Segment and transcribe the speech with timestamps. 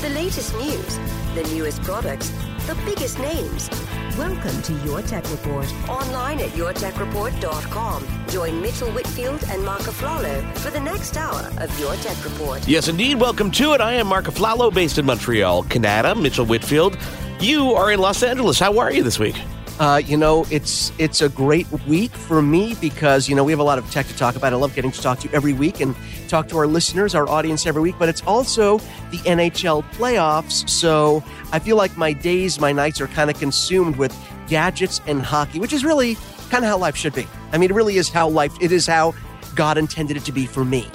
[0.00, 0.96] The latest news,
[1.34, 2.30] the newest products,
[2.68, 3.68] the biggest names.
[4.16, 5.66] Welcome to Your Tech Report.
[5.88, 8.06] Online at yourtechreport.com.
[8.28, 12.66] Join Mitchell Whitfield and Mark Aflalo for the next hour of Your Tech Report.
[12.68, 13.20] Yes, indeed.
[13.20, 13.80] Welcome to it.
[13.80, 16.14] I am Mark Aflalo, based in Montreal, Canada.
[16.14, 16.96] Mitchell Whitfield.
[17.40, 18.60] You are in Los Angeles.
[18.60, 19.34] How are you this week?
[19.78, 23.60] Uh, you know, it's it's a great week for me because you know we have
[23.60, 24.52] a lot of tech to talk about.
[24.52, 25.94] I love getting to talk to you every week and
[26.26, 27.94] talk to our listeners, our audience every week.
[27.96, 28.78] But it's also
[29.10, 33.96] the NHL playoffs, so I feel like my days, my nights are kind of consumed
[33.96, 34.16] with
[34.48, 36.16] gadgets and hockey, which is really
[36.50, 37.28] kind of how life should be.
[37.52, 38.52] I mean, it really is how life.
[38.60, 39.14] It is how
[39.54, 40.88] God intended it to be for me.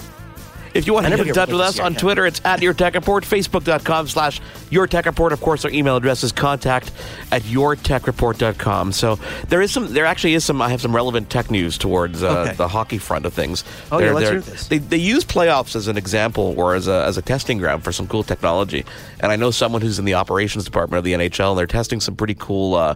[0.74, 2.96] If you want to get in touch with us on Twitter, it's at Your Tech
[2.96, 5.32] Report, Facebook.com slash Your Tech Report.
[5.32, 6.92] Of course, our email address is contact
[7.32, 8.92] at YourTechReport.com.
[8.92, 12.24] So there is some, there actually is some, I have some relevant tech news towards
[12.24, 12.54] uh, Okay.
[12.56, 13.64] the hockey front of things.
[13.92, 14.68] Oh, They're- yeah, let's hear this.
[14.68, 17.92] They, they use playoffs as an example or as a, as a testing ground for
[17.92, 18.84] some cool technology.
[19.20, 22.00] And I know someone who's in the operations department of the NHL, and they're testing
[22.00, 22.96] some pretty cool, uh,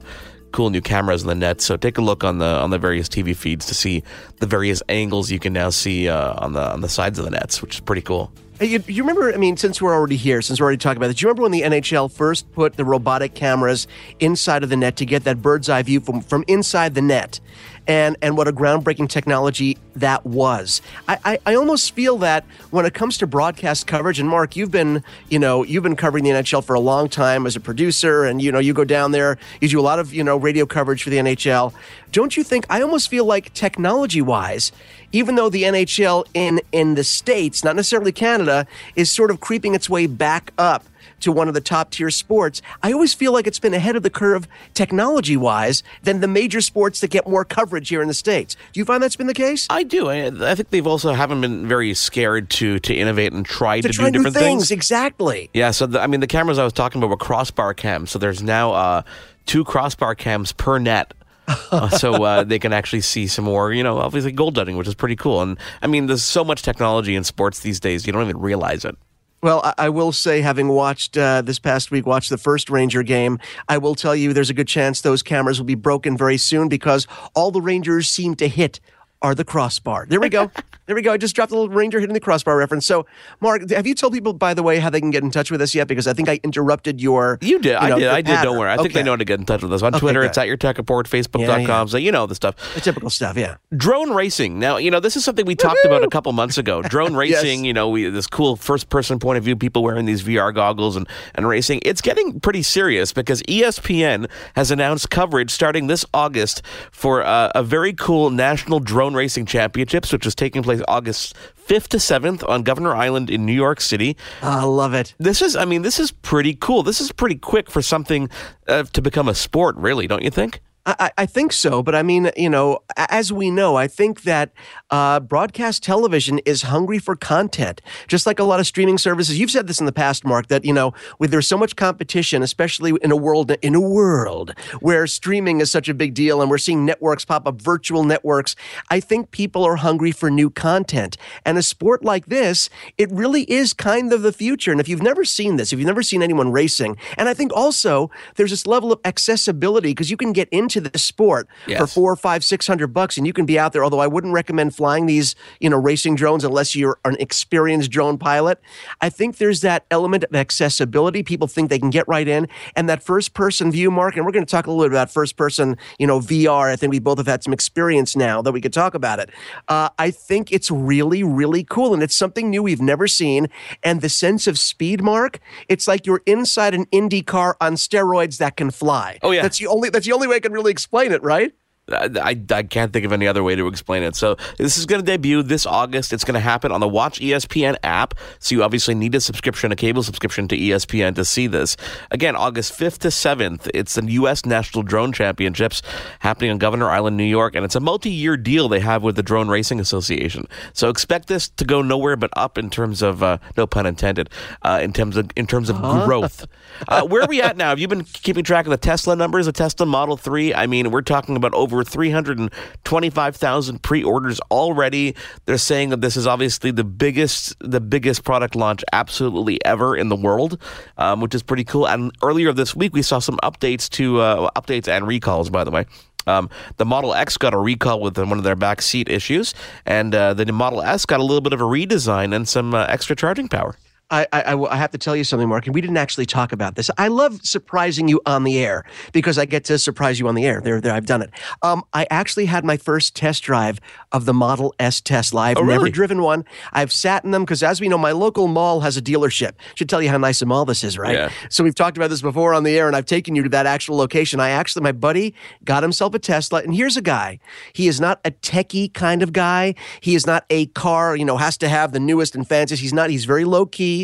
[0.51, 1.61] cool new cameras in the net.
[1.61, 4.03] So take a look on the on the various TV feeds to see
[4.37, 7.31] the various angles you can now see uh, on the on the sides of the
[7.31, 8.31] nets, which is pretty cool.
[8.59, 9.31] You, you remember?
[9.31, 11.43] I mean, since we're already here, since we're already talking about this, do you remember
[11.43, 13.87] when the NHL first put the robotic cameras
[14.19, 17.39] inside of the net to get that bird's eye view from from inside the net,
[17.87, 20.81] and and what a groundbreaking technology that was.
[21.07, 24.71] I, I I almost feel that when it comes to broadcast coverage, and Mark, you've
[24.71, 28.25] been you know you've been covering the NHL for a long time as a producer,
[28.25, 30.65] and you know you go down there, you do a lot of you know radio
[30.65, 31.73] coverage for the NHL.
[32.11, 32.65] Don't you think?
[32.69, 34.71] I almost feel like technology wise
[35.13, 39.73] even though the NHL in in the states, not necessarily Canada, is sort of creeping
[39.73, 40.83] its way back up
[41.21, 44.03] to one of the top tier sports, I always feel like it's been ahead of
[44.03, 48.13] the curve technology wise than the major sports that get more coverage here in the
[48.13, 48.55] states.
[48.73, 49.67] Do you find that's been the case?
[49.69, 50.09] I do.
[50.09, 53.87] I, I think they've also haven't been very scared to to innovate and try to,
[53.87, 54.71] to try do different things, things.
[54.71, 55.49] exactly.
[55.53, 55.71] Yeah.
[55.71, 58.11] So the, I mean, the cameras I was talking about were crossbar cams.
[58.11, 59.01] So there's now uh,
[59.45, 61.13] two crossbar cams per net.
[61.47, 64.87] Uh, so uh, they can actually see some more, you know, obviously gold dunning, which
[64.87, 65.41] is pretty cool.
[65.41, 68.85] And I mean, there's so much technology in sports these days, you don't even realize
[68.85, 68.97] it.
[69.41, 73.39] Well, I, will say, having watched uh, this past week, watched the first Ranger game,
[73.69, 76.69] I will tell you there's a good chance those cameras will be broken very soon
[76.69, 77.05] because
[77.35, 78.79] all the Rangers seem to hit
[79.21, 80.07] are the crossbar.
[80.09, 80.51] There we go.
[80.87, 81.11] there we go.
[81.11, 82.85] I just dropped a little Ranger hitting the crossbar reference.
[82.85, 83.05] So,
[83.41, 85.61] Mark, have you told people, by the way, how they can get in touch with
[85.61, 85.87] us yet?
[85.87, 87.37] Because I think I interrupted your.
[87.41, 87.75] You did.
[87.75, 88.07] I know, did.
[88.07, 88.41] I did.
[88.41, 88.71] Don't worry.
[88.71, 90.21] I think they know how to get in touch with us on Okay, Twitter.
[90.21, 90.29] good.
[90.29, 91.41] It's at your tech report, Facebook.com.
[91.41, 91.85] Yeah, yeah.
[91.85, 92.55] So you know the stuff.
[92.73, 93.57] The typical stuff, yeah.
[93.75, 94.59] Drone racing.
[94.59, 96.81] Now, you know, this is something we talked about a couple months ago.
[96.87, 100.23] Drone racing, you know, we, this cool first person point of view, people wearing these
[100.23, 101.81] VR goggles and, and racing.
[101.83, 106.61] It's getting pretty serious because ESPN has announced coverage starting this August
[106.91, 111.35] for uh, a very cool National Drone Racing Championships, which is taking place August
[111.67, 114.17] 5th to 7th on Governor Island in New York City.
[114.41, 115.13] I love it.
[115.17, 116.83] This is, I mean, this is pretty cool.
[116.83, 118.29] This is pretty quick for something
[118.67, 120.61] uh, to become a sport, really, don't you think?
[120.87, 124.51] I, I think so, but I mean, you know, as we know, I think that
[124.89, 129.37] uh, broadcast television is hungry for content, just like a lot of streaming services.
[129.37, 132.41] You've said this in the past, Mark, that you know, with there's so much competition,
[132.41, 136.49] especially in a world in a world where streaming is such a big deal, and
[136.49, 138.55] we're seeing networks pop up, virtual networks.
[138.89, 143.43] I think people are hungry for new content, and a sport like this, it really
[143.51, 144.71] is kind of the future.
[144.71, 147.51] And if you've never seen this, if you've never seen anyone racing, and I think
[147.53, 151.79] also there's this level of accessibility because you can get into into the sport Yes.
[151.79, 153.83] for four, five, six hundred bucks, and you can be out there.
[153.83, 158.17] Although I wouldn't recommend flying these, you know, racing drones unless you're an experienced drone
[158.17, 158.59] pilot.
[159.01, 161.23] I think there's that element of accessibility.
[161.23, 164.15] People think they can get right in, and that first person view, Mark.
[164.15, 166.71] And we're going to talk a little bit about first person, you know, VR.
[166.71, 169.29] I think we both have had some experience now that we could talk about it.
[169.67, 173.47] Uh, I think it's really, really cool, and it's something new we've never seen.
[173.83, 178.37] And the sense of speed, Mark, it's like you're inside an Indy car on steroids
[178.37, 179.19] that can fly.
[179.23, 179.41] Oh, yeah.
[179.41, 181.53] that's the only that's the only way I can really explain it, right?
[181.89, 184.13] I, I, can't think of any other way to explain it.
[184.15, 186.11] So this is going to debut this August.
[186.11, 188.13] It's going to happen on the Watch ESPN app.
[188.39, 191.77] So you obviously need a subscription, a cable subscription to ESPN to see this.
[192.11, 193.69] Again, August 5th to 7th.
[193.73, 194.45] It's the U.S.
[194.45, 195.81] National Drone Championships
[196.19, 199.23] happening on Governor Island, New York, and it's a multi-year deal they have with the
[199.23, 200.45] Drone Racing Association.
[200.73, 204.29] So expect this to go nowhere but up in terms of uh, no pun intended,
[204.63, 206.45] uh, in terms of in terms of growth.
[206.87, 207.69] Uh, where are we at now?
[207.69, 209.45] Have you been keeping track of the Tesla numbers?
[209.45, 210.53] The Tesla Model 3?
[210.53, 215.15] I mean, we're talking about over 325,000 pre-orders already.
[215.45, 220.09] They're saying that this is obviously the biggest the biggest product launch absolutely ever in
[220.09, 220.61] the world,
[220.97, 221.87] um, which is pretty cool.
[221.87, 225.71] And earlier this week, we saw some updates to uh, updates and recalls, by the
[225.71, 225.85] way.
[226.27, 229.53] Um, the Model X got a recall with one of their back seat issues,
[229.85, 232.85] and uh, the Model S got a little bit of a redesign and some uh,
[232.89, 233.75] extra charging power.
[234.09, 236.75] I, I, I have to tell you something, Mark, and we didn't actually talk about
[236.75, 236.89] this.
[236.97, 240.45] I love surprising you on the air because I get to surprise you on the
[240.45, 240.61] air.
[240.61, 241.29] There, there, I've done it.
[241.61, 243.79] Um, I actually had my first test drive
[244.13, 245.41] of the Model S Tesla.
[245.41, 245.91] I've Oh, never really?
[245.91, 246.45] driven one.
[246.71, 249.53] I've sat in them because, as we know, my local mall has a dealership.
[249.75, 251.13] Should tell you how nice a mall this is, right?
[251.13, 251.31] Yeah.
[251.49, 253.65] So we've talked about this before on the air, and I've taken you to that
[253.65, 254.39] actual location.
[254.39, 255.33] I actually, my buddy
[255.65, 257.39] got himself a Tesla, and here's a guy.
[257.73, 259.75] He is not a techie kind of guy.
[259.99, 262.81] He is not a car, you know, has to have the newest and fanciest.
[262.81, 263.09] He's not.
[263.09, 263.96] He's very low key.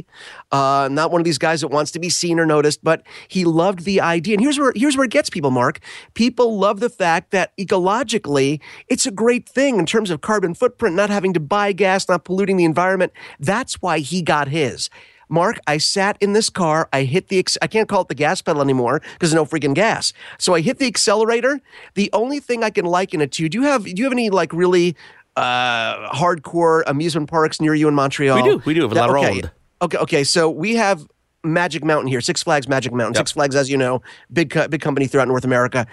[0.51, 3.45] Uh, not one of these guys that wants to be seen or noticed, but he
[3.45, 4.35] loved the idea.
[4.35, 5.79] And here's where here's where it gets people, Mark.
[6.13, 10.95] People love the fact that ecologically, it's a great thing in terms of carbon footprint,
[10.95, 13.11] not having to buy gas, not polluting the environment.
[13.39, 14.89] That's why he got his.
[15.29, 16.87] Mark, I sat in this car.
[16.93, 19.73] I hit the, I can't call it the gas pedal anymore because there's no freaking
[19.73, 20.13] gas.
[20.37, 21.59] So I hit the accelerator.
[21.95, 24.29] The only thing I can liken it to, do you have, do you have any
[24.29, 24.95] like really
[25.35, 28.43] uh, hardcore amusement parks near you in Montreal?
[28.43, 28.61] We do.
[28.65, 29.41] We do have a That- okay.
[29.41, 29.51] Ronde.
[29.83, 30.23] Okay, okay.
[30.23, 31.07] So we have
[31.43, 33.15] Magic Mountain here, Six Flags Magic Mountain.
[33.15, 34.01] Six Flags, as you know,
[34.31, 35.85] big co- big company throughout North America.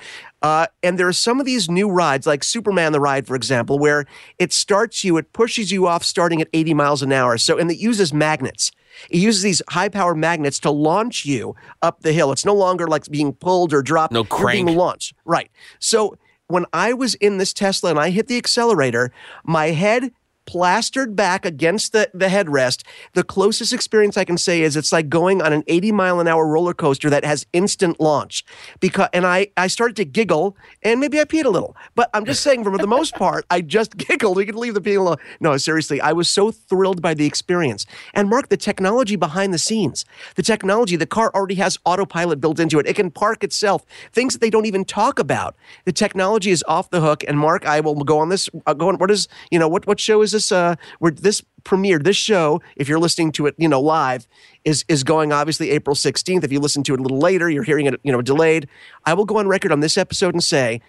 [0.42, 3.78] Uh, and there are some of these new rides, like Superman the Ride, for example,
[3.78, 4.06] where
[4.38, 7.36] it starts you, it pushes you off starting at 80 miles an hour.
[7.36, 8.70] So, and it uses magnets.
[9.10, 12.30] It uses these high power magnets to launch you up the hill.
[12.30, 14.12] It's no longer like being pulled or dropped.
[14.12, 15.14] No You're being launched.
[15.24, 15.50] Right.
[15.80, 16.16] So
[16.46, 19.12] when I was in this Tesla and I hit the accelerator,
[19.44, 20.12] my head
[20.50, 22.82] plastered back against the, the headrest.
[23.12, 26.26] The closest experience I can say is it's like going on an 80 mile an
[26.26, 28.44] hour roller coaster that has instant launch.
[28.80, 31.76] Because and I, I started to giggle and maybe I peed a little.
[31.94, 34.38] But I'm just saying for the most part, I just giggled.
[34.38, 35.18] We could leave the peeing alone.
[35.38, 37.86] No, seriously, I was so thrilled by the experience.
[38.12, 40.04] And Mark, the technology behind the scenes,
[40.34, 42.88] the technology, the car already has autopilot built into it.
[42.88, 45.54] It can park itself, things that they don't even talk about.
[45.84, 47.22] The technology is off the hook.
[47.28, 48.50] And Mark, I will go on this.
[48.66, 48.96] Uh, go on.
[48.98, 50.39] What is you know what what show is this?
[50.52, 52.60] Uh, where this premiered this show?
[52.76, 54.26] If you're listening to it, you know live
[54.64, 56.44] is is going obviously April 16th.
[56.44, 58.68] If you listen to it a little later, you're hearing it you know delayed.
[59.04, 60.80] I will go on record on this episode and say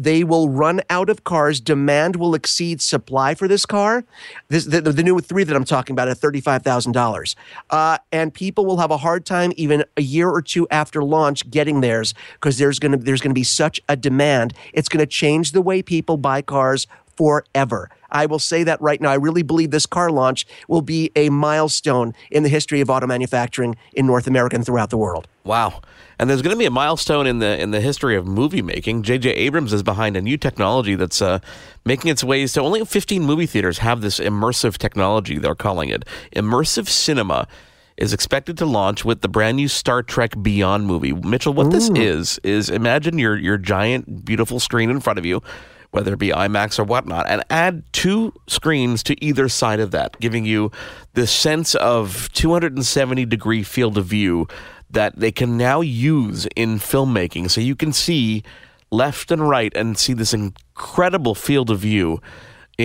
[0.00, 1.60] they will run out of cars.
[1.60, 4.04] Demand will exceed supply for this car.
[4.48, 7.36] This the, the new three that I'm talking about at thirty five thousand dollars,
[7.68, 11.50] uh, and people will have a hard time even a year or two after launch
[11.50, 14.54] getting theirs because there's gonna there's gonna be such a demand.
[14.72, 16.86] It's gonna change the way people buy cars
[17.16, 17.90] forever.
[18.12, 19.10] I will say that right now.
[19.10, 23.06] I really believe this car launch will be a milestone in the history of auto
[23.06, 25.26] manufacturing in North America and throughout the world.
[25.44, 25.80] Wow.
[26.18, 29.02] And there's going to be a milestone in the in the history of movie making.
[29.02, 29.30] J.J.
[29.30, 31.38] Abrams is behind a new technology that's uh,
[31.84, 35.38] making its ways to only 15 movie theaters have this immersive technology.
[35.38, 36.04] They're calling it
[36.36, 37.48] immersive cinema.
[37.96, 41.12] Is expected to launch with the brand new Star Trek Beyond movie.
[41.12, 45.42] Mitchell, what this is is imagine your your giant, beautiful screen in front of you,
[45.90, 50.18] whether it be IMAX or whatnot, and add two screens to either side of that,
[50.20, 50.70] giving you
[51.14, 54.46] this sense of 270 degree field of view
[54.90, 57.50] that they can now use in filmmaking.
[57.50, 58.42] So you can see
[58.90, 62.20] left and right and see this incredible field of view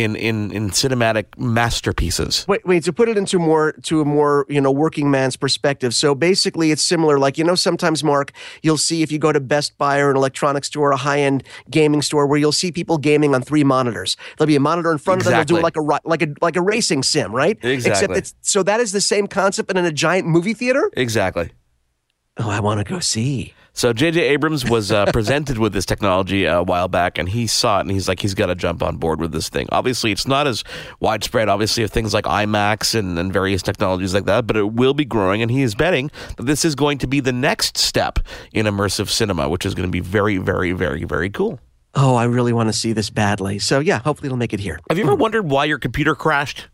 [0.03, 2.45] in in in cinematic masterpieces.
[2.47, 2.83] Wait, wait.
[2.83, 5.93] To put it into more to a more you know working man's perspective.
[5.95, 7.17] So basically, it's similar.
[7.17, 10.17] Like you know, sometimes Mark, you'll see if you go to Best Buy or an
[10.17, 14.17] electronics store, a high end gaming store, where you'll see people gaming on three monitors.
[14.37, 15.33] There'll be a monitor in front of them.
[15.33, 17.57] They'll do it like a like a like a racing sim, right?
[17.63, 17.91] Exactly.
[17.91, 20.89] Except it's so that is the same concept, but in a giant movie theater.
[20.93, 21.51] Exactly.
[22.37, 23.53] Oh, I want to go see.
[23.75, 24.21] So J.J.
[24.21, 27.91] Abrams was uh, presented with this technology a while back, and he saw it, and
[27.91, 29.67] he's like, he's got to jump on board with this thing.
[29.69, 30.63] Obviously, it's not as
[31.01, 34.93] widespread, obviously, of things like IMAX and, and various technologies like that, but it will
[34.93, 38.19] be growing, and he is betting that this is going to be the next step
[38.53, 41.59] in immersive cinema, which is going to be very, very, very, very cool.
[41.95, 43.59] Oh, I really want to see this badly.
[43.59, 44.79] So yeah, hopefully it'll make it here.
[44.89, 46.69] Have you ever wondered why your computer crashed?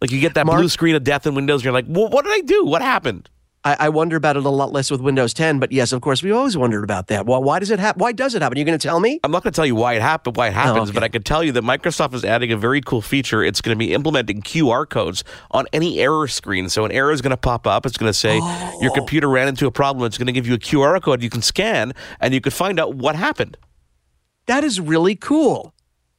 [0.00, 2.08] Like you get that Mark- blue screen of death in Windows, and you're like, well,
[2.08, 2.64] what did I do?
[2.64, 3.30] What happened?
[3.64, 6.22] I, I wonder about it a lot less with Windows 10, but yes, of course,
[6.22, 7.24] we always wondered about that.
[7.24, 8.00] Well, why does it happen?
[8.00, 8.58] Why does it happen?
[8.58, 9.20] You're going to tell me?
[9.24, 10.92] I'm not going to tell you why it happened, why it happens, oh, okay.
[10.92, 13.42] but I can tell you that Microsoft is adding a very cool feature.
[13.42, 16.68] It's going to be implementing QR codes on any error screen.
[16.68, 17.86] So an error is going to pop up.
[17.86, 18.36] It's going to say
[18.80, 18.94] your oh.
[18.94, 20.06] computer ran into a problem.
[20.06, 22.78] It's going to give you a QR code you can scan, and you can find
[22.78, 23.56] out what happened.
[24.46, 25.73] That is really cool.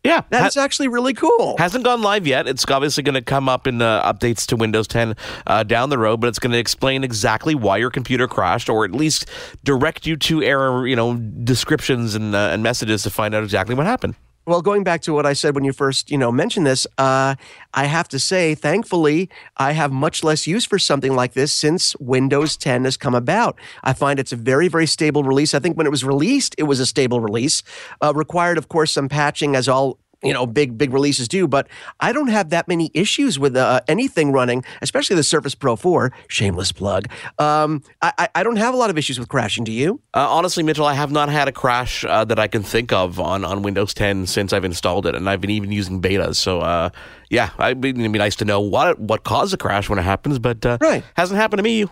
[0.05, 1.55] Yeah, That is actually really cool.
[1.57, 2.47] Hasn't gone live yet.
[2.47, 5.15] It's obviously going to come up in uh, updates to Windows 10
[5.47, 8.85] uh, down the road, but it's going to explain exactly why your computer crashed, or
[8.85, 9.27] at least
[9.63, 13.73] direct you to error, you know, descriptions and uh, and messages to find out exactly
[13.73, 14.15] what happened.
[14.47, 17.33] Well, going back to what I said when you first, you know, mentioned this, uh,
[17.73, 21.95] I have to say, thankfully, I have much less use for something like this since
[21.95, 23.57] Windows 10 has come about.
[23.83, 25.55] I find it's a very, very stable release.
[25.55, 27.63] I think when it was released, it was a stable release.
[28.03, 31.47] Uh, required, of course, some patching, as all you know, big big releases do.
[31.47, 31.67] But
[31.99, 36.11] I don't have that many issues with uh, anything running, especially the Surface Pro 4.
[36.27, 37.07] Shameless plug.
[37.39, 39.63] Um, I, I- don't have a lot of issues with crashing.
[39.63, 40.01] Do you?
[40.13, 43.19] Uh, honestly, Mitchell, I have not had a crash uh, that I can think of
[43.19, 46.35] on, on Windows 10 since I've installed it, and I've been even using betas.
[46.35, 46.89] So, uh,
[47.29, 50.37] yeah, I- it'd be nice to know what what caused the crash when it happens,
[50.39, 51.03] but uh, Right.
[51.15, 51.85] hasn't happened to me.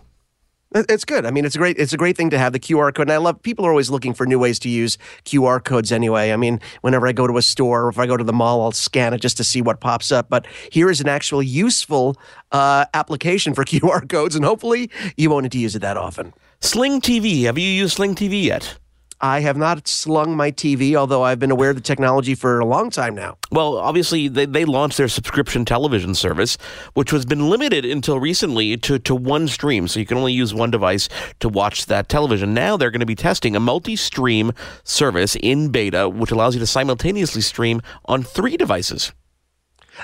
[0.76, 1.26] It's good.
[1.26, 1.78] I mean, it's a great.
[1.78, 3.42] It's a great thing to have the QR code, and I love.
[3.42, 5.92] People are always looking for new ways to use QR codes.
[5.92, 8.34] Anyway, I mean, whenever I go to a store or if I go to the
[8.34, 10.30] mall, I'll scan it just to see what pops up.
[10.30, 12.18] But here is an actual useful
[12.52, 16.34] uh, application for QR codes, and hopefully, you won't need to use it that often.
[16.60, 17.44] Sling TV.
[17.44, 18.78] Have you used Sling TV yet?
[19.24, 22.66] I have not slung my TV, although I've been aware of the technology for a
[22.66, 23.38] long time now.
[23.54, 26.58] Well, obviously, they, they launched their subscription television service,
[26.94, 29.88] which has been limited until recently to, to one stream.
[29.88, 31.08] So you can only use one device
[31.40, 32.54] to watch that television.
[32.54, 34.52] Now they're going to be testing a multi stream
[34.84, 39.14] service in beta, which allows you to simultaneously stream on three devices.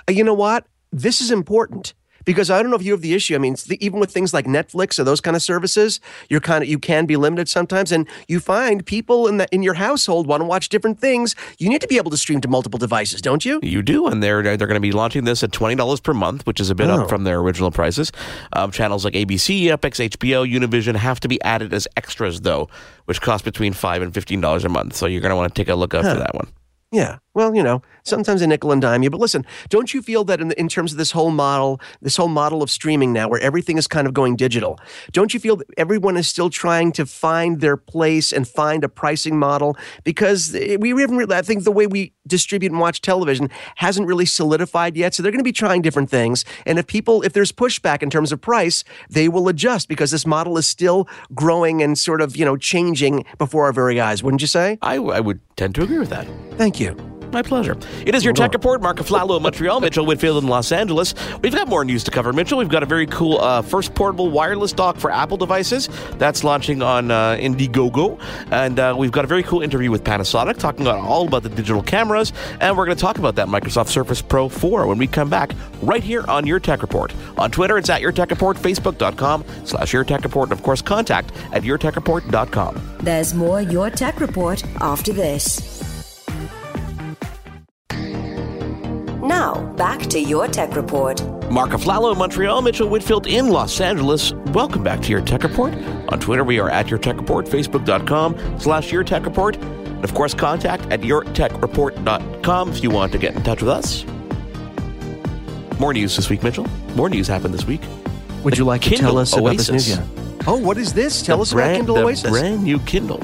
[0.07, 0.65] Uh, You know what?
[0.93, 1.93] This is important
[2.29, 3.33] because I don't know if you have the issue.
[3.33, 6.61] I mean, the, even with things like Netflix or those kind of services, you're kind
[6.63, 10.27] of you can be limited sometimes, and you find people in the in your household
[10.27, 11.35] want to watch different things.
[11.57, 13.59] You need to be able to stream to multiple devices, don't you?
[13.63, 16.45] You do, and they're they're going to be launching this at twenty dollars per month,
[16.45, 17.01] which is a bit Oh.
[17.01, 18.11] up from their original prices.
[18.53, 22.69] Um, channels like ABC, Epix, HBO, Univision have to be added as extras, though,
[23.05, 24.95] which cost between five and fifteen dollars a month.
[24.95, 26.47] So you're going to want to take a look out for that one.
[26.91, 27.17] Yeah.
[27.33, 29.09] Well, you know, sometimes a nickel and dime you.
[29.09, 32.27] But listen, don't you feel that in, in terms of this whole model, this whole
[32.27, 34.79] model of streaming now, where everything is kind of going digital,
[35.11, 38.89] don't you feel that everyone is still trying to find their place and find a
[38.89, 39.77] pricing model?
[40.03, 44.07] Because eh, we haven't really, I think the way we distribute and watch television hasn't
[44.07, 45.13] really solidified yet.
[45.13, 46.45] So they're going to be trying different things.
[46.65, 50.25] And if people, if there's pushback in terms of price, they will adjust because this
[50.25, 54.41] model is still growing and sort of, you know, changing before our very eyes, wouldn't
[54.41, 54.77] you say?
[54.81, 56.27] I, I would tend to agree with that.
[56.57, 56.95] Thank you.
[57.31, 57.77] My pleasure.
[58.05, 58.81] It is your tech report.
[58.81, 61.13] Mark Aflalo in Montreal, Mitchell Whitfield in Los Angeles.
[61.41, 62.57] We've got more news to cover, Mitchell.
[62.57, 65.89] We've got a very cool uh, first portable wireless dock for Apple devices.
[66.17, 68.19] That's launching on uh, Indiegogo.
[68.51, 71.49] And uh, we've got a very cool interview with Panasonic talking about all about the
[71.49, 72.33] digital cameras.
[72.59, 75.51] And we're going to talk about that Microsoft Surface Pro 4 when we come back
[75.81, 77.13] right here on Your Tech Report.
[77.37, 80.81] On Twitter, it's at Your Tech Report, Facebook.com slash Your Tech Report, and of course,
[80.81, 82.97] contact at YourTechReport.com.
[83.01, 85.88] There's more Your Tech Report after this.
[89.21, 91.21] Now, back to Your Tech Report.
[91.51, 94.33] Mark Aflalo in Montreal, Mitchell Whitfield in Los Angeles.
[94.53, 95.73] Welcome back to Your Tech Report.
[96.09, 99.57] On Twitter, we are at Your Tech Report, Facebook.com slash Your Tech Report.
[99.57, 104.05] And of course, contact at YourTechReport.com if you want to get in touch with us.
[105.79, 106.67] More news this week, Mitchell.
[106.95, 107.81] More news happened this week.
[108.43, 109.89] Would you like to tell us about this news?
[109.89, 110.05] Yeah.
[110.47, 111.21] Oh, what is this?
[111.21, 112.29] Tell The us about brand- Kindle the Oasis.
[112.29, 113.21] brand new Kindle.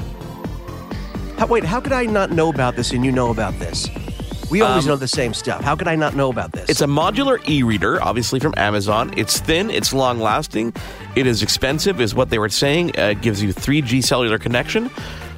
[1.38, 3.88] How, wait, how could I not know about this and you know about this?
[4.56, 5.62] We always Um, know the same stuff.
[5.66, 6.70] How could I not know about this?
[6.70, 9.14] It's a modular e-reader, obviously from Amazon.
[9.18, 10.74] It's thin, it's long-lasting,
[11.14, 12.98] it is expensive, is what they were saying.
[12.98, 14.90] Uh, it gives you 3G cellular connection.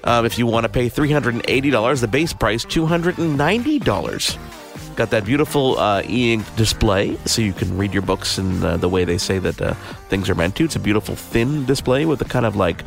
[0.03, 4.37] Um, if you want to pay $380, the base price $290.
[4.95, 8.87] Got that beautiful uh, e-ink display, so you can read your books in uh, the
[8.87, 9.73] way they say that uh,
[10.09, 10.65] things are meant to.
[10.65, 12.83] It's a beautiful thin display with a kind of like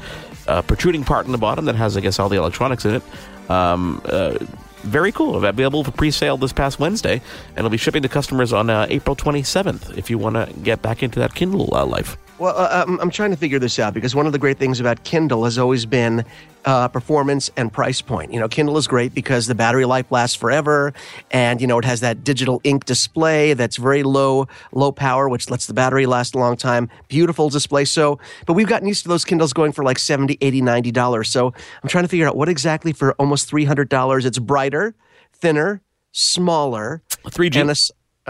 [0.47, 3.03] uh, protruding part in the bottom that has, I guess, all the electronics in it.
[3.51, 4.39] Um, uh,
[4.83, 5.37] very cool.
[5.37, 7.21] It'll be Available for pre-sale this past Wednesday,
[7.51, 9.97] and it'll be shipping to customers on uh, April 27th.
[9.97, 12.17] If you want to get back into that Kindle uh, life.
[12.41, 14.81] Well, uh, I'm, I'm trying to figure this out because one of the great things
[14.81, 16.25] about Kindle has always been
[16.65, 18.33] uh, performance and price point.
[18.33, 20.95] You know, Kindle is great because the battery life lasts forever,
[21.31, 25.51] and you know it has that digital ink display that's very low low power, which
[25.51, 26.89] lets the battery last a long time.
[27.09, 27.85] Beautiful display.
[27.85, 31.29] So, but we've gotten used to those Kindles going for like 70 80 90 dollars.
[31.29, 34.25] So I'm trying to figure out what exactly for almost 300 dollars.
[34.25, 34.95] It's brighter,
[35.35, 35.83] thinner,
[36.13, 37.61] smaller, 3G.
[37.61, 37.75] and a,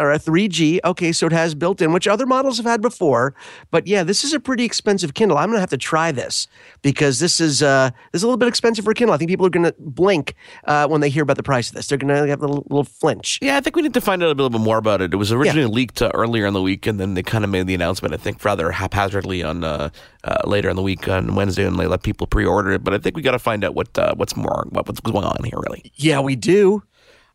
[0.01, 0.81] or a 3G.
[0.85, 3.35] Okay, so it has built in, which other models have had before.
[3.71, 5.39] But yeah, this is a pretty expensive Kindle.
[5.39, 6.49] I'm gonna have to try this
[6.83, 9.15] because this is uh, this is a little bit expensive for a Kindle.
[9.15, 11.87] I think people are gonna blink uh, when they hear about the price of this.
[11.87, 13.39] They're gonna have a little, little flinch.
[13.43, 15.13] Yeah, I think we need to find out a little bit more about it.
[15.13, 15.69] It was originally yeah.
[15.69, 18.15] leaked uh, earlier in the week, and then they kind of made the announcement.
[18.15, 19.91] I think rather haphazardly on uh,
[20.25, 22.85] uh, later in the week on Wednesday, and they let people pre-order it.
[22.85, 25.25] But I think we got to find out what uh, what's more what, what's going
[25.25, 25.93] on here, really.
[25.95, 26.83] Yeah, we do.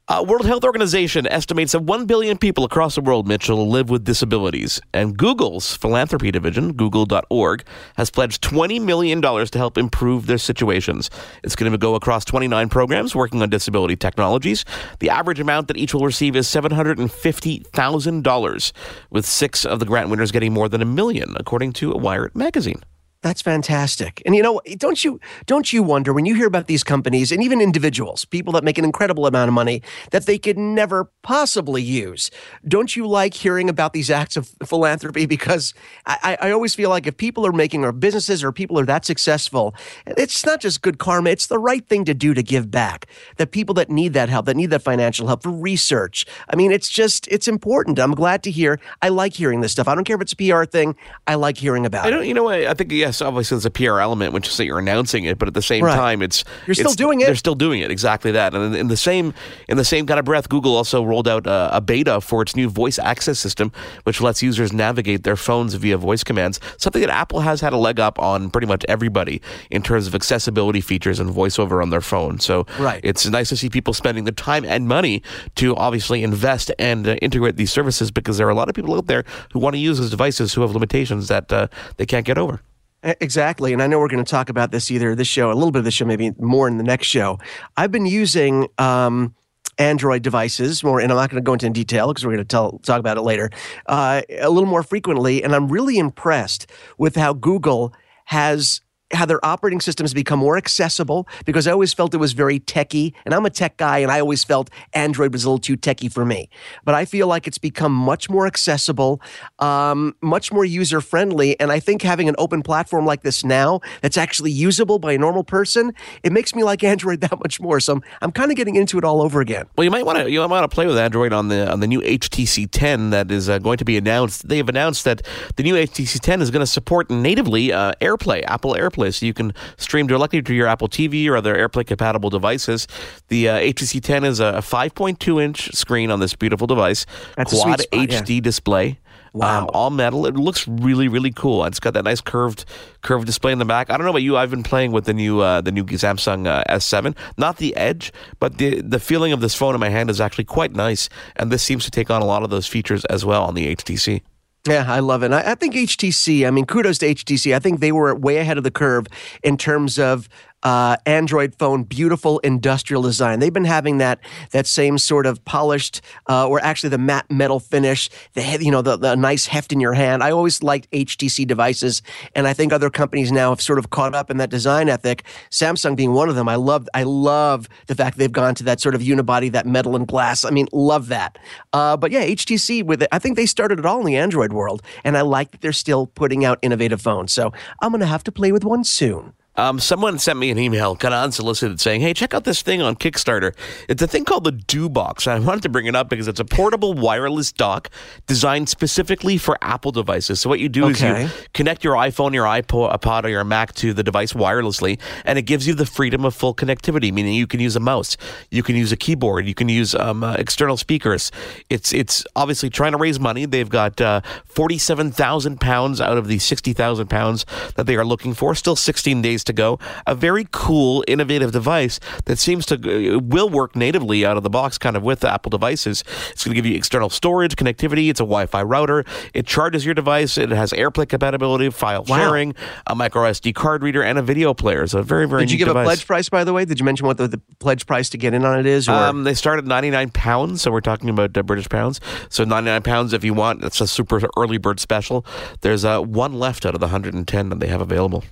[0.07, 4.03] Uh, World Health Organization estimates that 1 billion people across the world, Mitchell, live with
[4.03, 4.79] disabilities.
[4.93, 7.63] And Google's philanthropy division, google.org,
[7.97, 11.09] has pledged $20 million to help improve their situations.
[11.43, 14.63] It's going to go across 29 programs working on disability technologies.
[14.99, 18.71] The average amount that each will receive is $750,000,
[19.09, 22.83] with six of the grant winners getting more than a million, according to Wired magazine.
[23.25, 24.21] That's fantastic.
[24.23, 27.41] And you know, don't you don't you wonder when you hear about these companies and
[27.41, 31.81] even individuals, people that make an incredible amount of money that they could never possibly
[31.81, 32.29] use?
[32.67, 35.25] Don't you like hearing about these acts of philanthropy?
[35.25, 35.73] Because
[36.05, 39.05] I, I always feel like if people are making or businesses or people are that
[39.05, 39.73] successful,
[40.05, 43.07] it's not just good karma, it's the right thing to do to give back.
[43.37, 46.27] The people that need that help, that need that financial help for research.
[46.47, 47.97] I mean, it's just it's important.
[47.97, 48.79] I'm glad to hear.
[49.01, 49.87] I like hearing this stuff.
[49.87, 50.95] I don't care if it's a PR thing.
[51.25, 52.27] I like hearing about I don't, it.
[52.27, 54.65] You know, I, I think yes yes, obviously there's a PR element, which is that
[54.65, 55.95] you're announcing it, but at the same right.
[55.95, 57.25] time, it's you're it's, still doing it.
[57.25, 58.53] They're still doing it, exactly that.
[58.53, 59.33] And in, in the same
[59.67, 62.55] in the same kind of breath, Google also rolled out a, a, beta for its
[62.55, 63.71] new voice access system,
[64.03, 66.59] which lets users navigate their phones via voice commands.
[66.77, 70.15] Something that Apple has had a leg up on pretty much everybody in terms of
[70.15, 72.39] accessibility features and voiceover on their phone.
[72.39, 72.99] So right.
[73.03, 75.21] it's nice to see people spending the time and money
[75.55, 78.95] to obviously invest and uh, integrate these services because there are a lot of people
[78.95, 81.67] out there who want to use those devices who have limitations that uh,
[81.97, 82.61] they can't get over.
[83.05, 83.71] Exactly.
[83.71, 85.79] And I know we're going to talk about this either this show, a little bit
[85.79, 87.37] of this show, maybe more in the next show.
[87.77, 89.35] I've been using um,
[89.77, 92.43] Android devices more, and I'm not going to go into in detail because we're going
[92.43, 93.51] to tell, talk about it later,
[93.85, 95.43] uh, a little more frequently.
[95.43, 97.93] And I'm really impressed with how Google
[98.25, 98.81] has
[99.15, 103.13] how their operating systems become more accessible because I always felt it was very techy,
[103.25, 106.09] and I'm a tech guy, and I always felt Android was a little too techy
[106.09, 106.49] for me.
[106.83, 109.21] But I feel like it's become much more accessible,
[109.59, 113.79] um, much more user friendly, and I think having an open platform like this now
[114.01, 117.79] that's actually usable by a normal person, it makes me like Android that much more.
[117.79, 119.65] So I'm, I'm kind of getting into it all over again.
[119.77, 121.79] Well, you might want to you might want to play with Android on the on
[121.79, 124.47] the new HTC 10 that is uh, going to be announced.
[124.47, 125.21] They have announced that
[125.55, 129.33] the new HTC 10 is going to support natively uh, AirPlay, Apple AirPlay so you
[129.33, 132.87] can stream directly to your Apple TV or other AirPlay compatible devices.
[133.29, 137.81] The uh, HTC 10 is a 5.2 inch screen on this beautiful device, That's quad
[137.81, 138.41] spot, HD yeah.
[138.41, 138.99] display.
[139.35, 139.63] Wow.
[139.63, 140.25] Um, all metal.
[140.25, 141.65] It looks really, really cool.
[141.65, 142.63] It's got that nice curved,
[143.01, 143.89] curved display in the back.
[143.89, 144.37] I don't know about you.
[144.37, 147.17] I've been playing with the new, uh, the new Samsung uh, S7.
[147.37, 150.45] Not the Edge, but the the feeling of this phone in my hand is actually
[150.45, 151.09] quite nice.
[151.35, 153.75] And this seems to take on a lot of those features as well on the
[153.75, 154.21] HTC.
[154.67, 155.31] Yeah, I love it.
[155.31, 157.55] I, I, think HTC, I mean, kudos to HTC.
[157.55, 159.05] I think they were way ahead of the curve
[159.43, 160.27] in terms of
[160.65, 163.39] uh, Android phone, beautiful industrial design.
[163.39, 167.59] They've been having that that same sort of polished, uh, or actually the matte metal
[167.59, 170.23] finish, the you know the, the nice heft in your hand.
[170.23, 172.01] I always liked HTC devices,
[172.35, 175.23] and I think other companies now have sort of caught up in that design ethic.
[175.51, 176.49] Samsung being one of them.
[176.49, 179.95] I love I love the fact they've gone to that sort of unibody, that metal
[179.95, 180.43] and glass.
[180.43, 181.37] I mean, love that.
[181.73, 183.09] Uh, but yeah, HTC with it.
[183.11, 185.73] I think they started it all in the Android world, and I like that they're
[185.73, 187.31] still putting out innovative phones.
[187.33, 189.33] So I'm gonna have to play with one soon.
[189.57, 192.81] Um, someone sent me an email, kind of unsolicited, saying, "Hey, check out this thing
[192.81, 193.55] on Kickstarter.
[193.87, 195.27] It's a thing called the Do Box.
[195.27, 197.89] I wanted to bring it up because it's a portable wireless dock
[198.27, 200.41] designed specifically for Apple devices.
[200.41, 201.23] So what you do okay.
[201.23, 205.39] is you connect your iPhone, your iPod, or your Mac to the device wirelessly, and
[205.39, 207.13] it gives you the freedom of full connectivity.
[207.13, 208.17] Meaning you can use a mouse,
[208.51, 211.31] you can use a keyboard, you can use um, uh, external speakers.
[211.69, 213.45] It's it's obviously trying to raise money.
[213.45, 218.05] They've got uh, forty-seven thousand pounds out of the sixty thousand pounds that they are
[218.05, 218.53] looking for.
[218.53, 219.79] Still sixteen days to go.
[220.05, 224.49] A very cool, innovative device that seems to uh, will work natively out of the
[224.49, 226.03] box, kind of with Apple devices.
[226.31, 228.09] It's going to give you external storage, connectivity.
[228.09, 229.05] It's a Wi-Fi router.
[229.33, 230.37] It charges your device.
[230.37, 232.17] It has AirPlay compatibility, file wow.
[232.17, 232.55] sharing,
[232.87, 234.87] a micro SD card reader, and a video player.
[234.87, 235.43] So very, very.
[235.43, 235.85] Did you give device.
[235.85, 236.65] a pledge price, by the way?
[236.65, 238.87] Did you mention what the, the pledge price to get in on it is?
[238.87, 241.99] Um, they start at ninety nine pounds, so we're talking about uh, British pounds.
[242.29, 243.63] So ninety nine pounds if you want.
[243.63, 245.25] It's a super early bird special.
[245.61, 248.23] There's uh, one left out of the hundred and ten that they have available.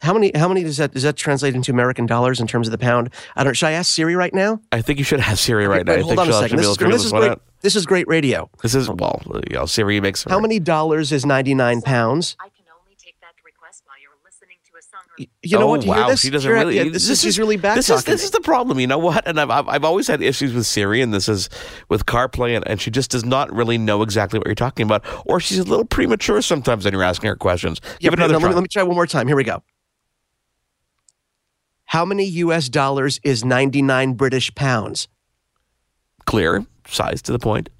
[0.00, 0.30] How many?
[0.34, 3.12] How many does that does that translate into American dollars in terms of the pound?
[3.34, 3.54] I don't.
[3.54, 4.60] Should I ask Siri right now?
[4.70, 6.00] I think you should ask Siri right now.
[6.02, 6.58] hold on a second.
[6.58, 7.30] This, is, this is great.
[7.30, 7.42] Out.
[7.62, 8.48] This is great radio.
[8.62, 10.22] This is well, you know, Siri makes.
[10.22, 12.36] How many dollars is ninety nine pounds?
[12.38, 15.26] I can only take that request while you're listening to a song.
[15.42, 15.84] You know oh, what?
[15.84, 16.20] wow, this?
[16.20, 16.76] she doesn't really.
[16.76, 17.74] Yeah, this, this, is, she's really back.
[17.74, 18.78] This is this is the problem.
[18.78, 19.26] You know what?
[19.26, 21.48] And I've I've always had issues with Siri, and this is
[21.88, 25.04] with CarPlay, and, and she just does not really know exactly what you're talking about,
[25.26, 27.80] or she's a little premature sometimes when you're asking her questions.
[27.98, 28.46] Yeah, Give it another no, try.
[28.46, 29.26] Let me, let me try one more time.
[29.26, 29.64] Here we go.
[31.88, 35.08] How many US dollars is 99 British pounds?
[36.26, 37.70] Clear, size to the point.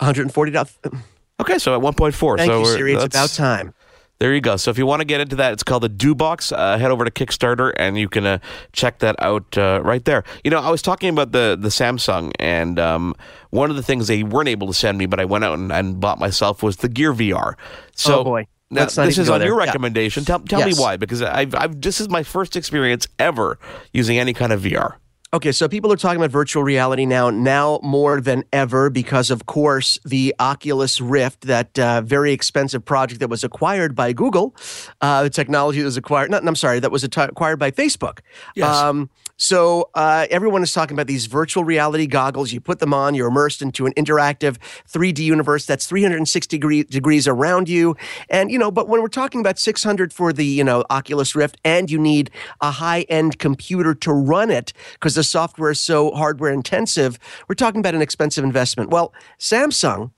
[0.00, 1.02] $140.
[1.40, 2.36] Okay, so at 1.4.
[2.36, 2.94] Thank so you, Siri.
[2.94, 3.72] It's about time.
[4.18, 4.56] There you go.
[4.56, 6.50] So if you want to get into that, it's called the Do Box.
[6.50, 8.38] Uh, head over to Kickstarter and you can uh,
[8.72, 10.24] check that out uh, right there.
[10.42, 13.14] You know, I was talking about the the Samsung, and um,
[13.50, 15.70] one of the things they weren't able to send me, but I went out and,
[15.70, 17.54] and bought myself was the Gear VR.
[17.94, 18.48] So oh boy.
[18.70, 19.48] Now, this is on there.
[19.48, 20.22] your recommendation.
[20.22, 20.26] Yeah.
[20.26, 20.76] Tell, tell yes.
[20.76, 23.58] me why, because I've, I've, this is my first experience ever
[23.92, 24.96] using any kind of VR.
[25.30, 29.44] Okay, so people are talking about virtual reality now, now more than ever, because of
[29.44, 34.56] course the Oculus Rift, that uh, very expensive project that was acquired by Google,
[35.02, 36.30] uh, the technology that was acquired.
[36.30, 38.20] Not, I'm sorry, that was acquired by Facebook.
[38.54, 38.74] Yes.
[38.74, 42.52] Um, so uh, everyone is talking about these virtual reality goggles.
[42.52, 44.56] You put them on, you're immersed into an interactive
[44.90, 47.96] 3D universe that's 360 degree, degrees around you.
[48.28, 51.56] And you know, but when we're talking about 600 for the you know Oculus Rift,
[51.64, 56.10] and you need a high end computer to run it because the software is so
[56.10, 58.90] hardware intensive, we're talking about an expensive investment.
[58.90, 60.10] Well, Samsung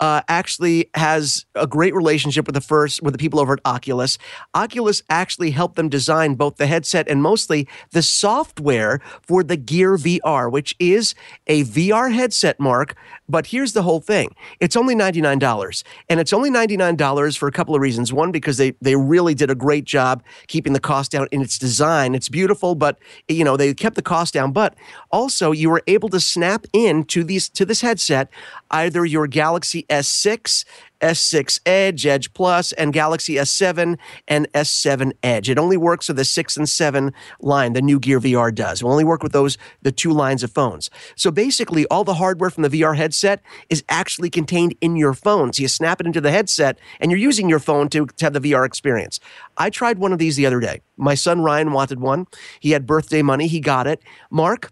[0.00, 4.18] uh, actually has a great relationship with the first with the people over at Oculus.
[4.54, 9.96] Oculus actually helped them design both the headset and mostly the software for the Gear
[9.96, 11.14] VR, which is
[11.46, 12.96] a VR headset, Mark.
[13.28, 16.96] But here's the whole thing: it's only ninety nine dollars, and it's only ninety nine
[16.96, 18.12] dollars for a couple of reasons.
[18.12, 21.56] One, because they they really did a great job keeping the cost down in its
[21.56, 22.14] design.
[22.14, 24.52] It's beautiful, but you know they kept the cost down.
[24.52, 24.74] But
[25.12, 28.28] also, you were able to snap in to these to this headset
[28.70, 30.64] either your Galaxy S6,
[31.00, 35.50] S6 Edge, Edge Plus, and Galaxy S7 and S7 Edge.
[35.50, 38.80] It only works with the 6 and 7 line, the new Gear VR does.
[38.80, 40.88] It will only work with those, the two lines of phones.
[41.16, 45.52] So basically, all the hardware from the VR headset is actually contained in your phone.
[45.52, 48.32] So you snap it into the headset, and you're using your phone to, to have
[48.32, 49.20] the VR experience.
[49.56, 50.80] I tried one of these the other day.
[50.96, 52.26] My son Ryan wanted one.
[52.60, 53.46] He had birthday money.
[53.46, 54.02] He got it.
[54.30, 54.70] Mark,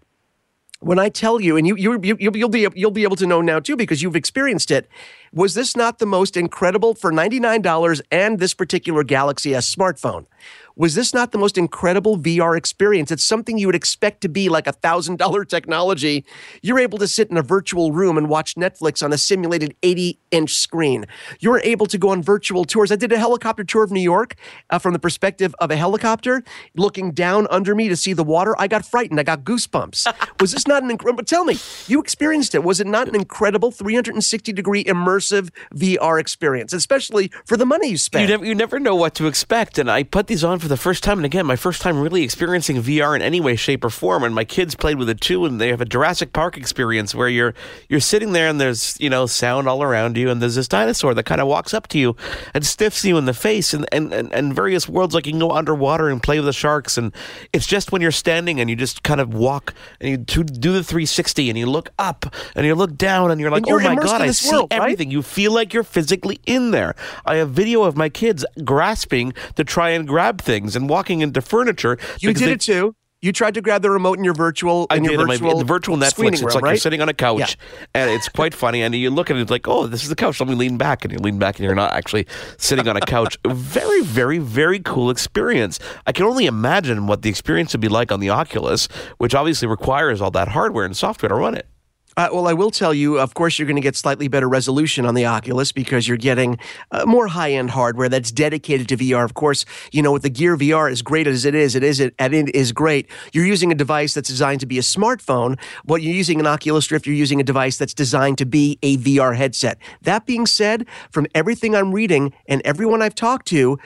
[0.83, 3.41] when I tell you, and you, you, you, you'll be you'll be able to know
[3.41, 4.87] now too because you've experienced it.
[5.35, 9.73] Was this not the most incredible for ninety nine dollars and this particular Galaxy S
[9.73, 10.27] smartphone?
[10.75, 13.11] Was this not the most incredible VR experience?
[13.11, 16.23] It's something you would expect to be like a thousand dollar technology.
[16.61, 20.19] You're able to sit in a virtual room and watch Netflix on a simulated 80
[20.29, 21.05] inch screen.
[21.39, 22.91] You're able to go on virtual tours.
[22.91, 24.35] I did a helicopter tour of New York
[24.69, 26.43] uh, from the perspective of a helicopter
[26.75, 28.55] looking down under me to see the water.
[28.59, 29.19] I got frightened.
[29.19, 30.11] I got goosebumps.
[30.39, 31.23] Was this not an incredible?
[31.23, 32.63] Tell me, you experienced it.
[32.63, 37.97] Was it not an incredible 360 degree immersive VR experience, especially for the money you
[37.97, 38.23] spend.
[38.23, 39.77] You never, you never know what to expect.
[39.77, 42.23] And I put these on for the first time, and again, my first time really
[42.23, 44.23] experiencing VR in any way, shape, or form.
[44.23, 47.29] And my kids played with it too, and they have a Jurassic Park experience where
[47.29, 47.53] you're
[47.89, 51.13] you're sitting there and there's you know sound all around you, and there's this dinosaur
[51.13, 52.15] that kind of walks up to you
[52.53, 55.39] and stiffs you in the face, and and, and and various worlds like you can
[55.39, 57.13] go underwater and play with the sharks, and
[57.51, 60.83] it's just when you're standing and you just kind of walk and you do the
[60.83, 63.95] 360 and you look up and you look down and you're like, you're oh my
[63.95, 65.09] god, I see world, everything.
[65.09, 65.12] Right?
[65.13, 66.95] You feel like you're physically in there.
[67.23, 71.39] I have video of my kids grasping to try and grab things and walking into
[71.39, 71.99] furniture.
[72.19, 72.95] You did they, it too.
[73.21, 74.87] You tried to grab the remote in your virtual.
[74.89, 76.33] I in did your my, virtual the virtual Netflix.
[76.33, 76.69] It's room, like right?
[76.71, 77.77] you're sitting on a couch, Yeah.
[77.93, 78.81] and it's quite funny.
[78.81, 80.39] And you look at it, it's like, oh, this is the couch.
[80.39, 82.25] Let me lean back, and you lean back, and you're not actually
[82.57, 83.37] sitting on a couch.
[83.47, 85.79] very, very, very cool experience.
[86.07, 88.87] I can only imagine what the experience would be like on the Oculus,
[89.19, 91.67] which obviously requires all that hardware and software to run it.
[92.15, 95.05] Uh, well, I will tell you, of course, you're going to get slightly better resolution
[95.05, 96.59] on the Oculus because you're getting
[96.91, 99.23] uh, more high end hardware that's dedicated to VR.
[99.23, 101.99] Of course, you know, with the Gear VR, as great as it is, it is
[101.99, 103.09] it, and it is great.
[103.31, 106.91] You're using a device that's designed to be a smartphone, but you're using an Oculus
[106.91, 109.77] Rift, you're using a device that's designed to be a VR headset.
[110.01, 113.79] That being said, from everything I'm reading and everyone I've talked to,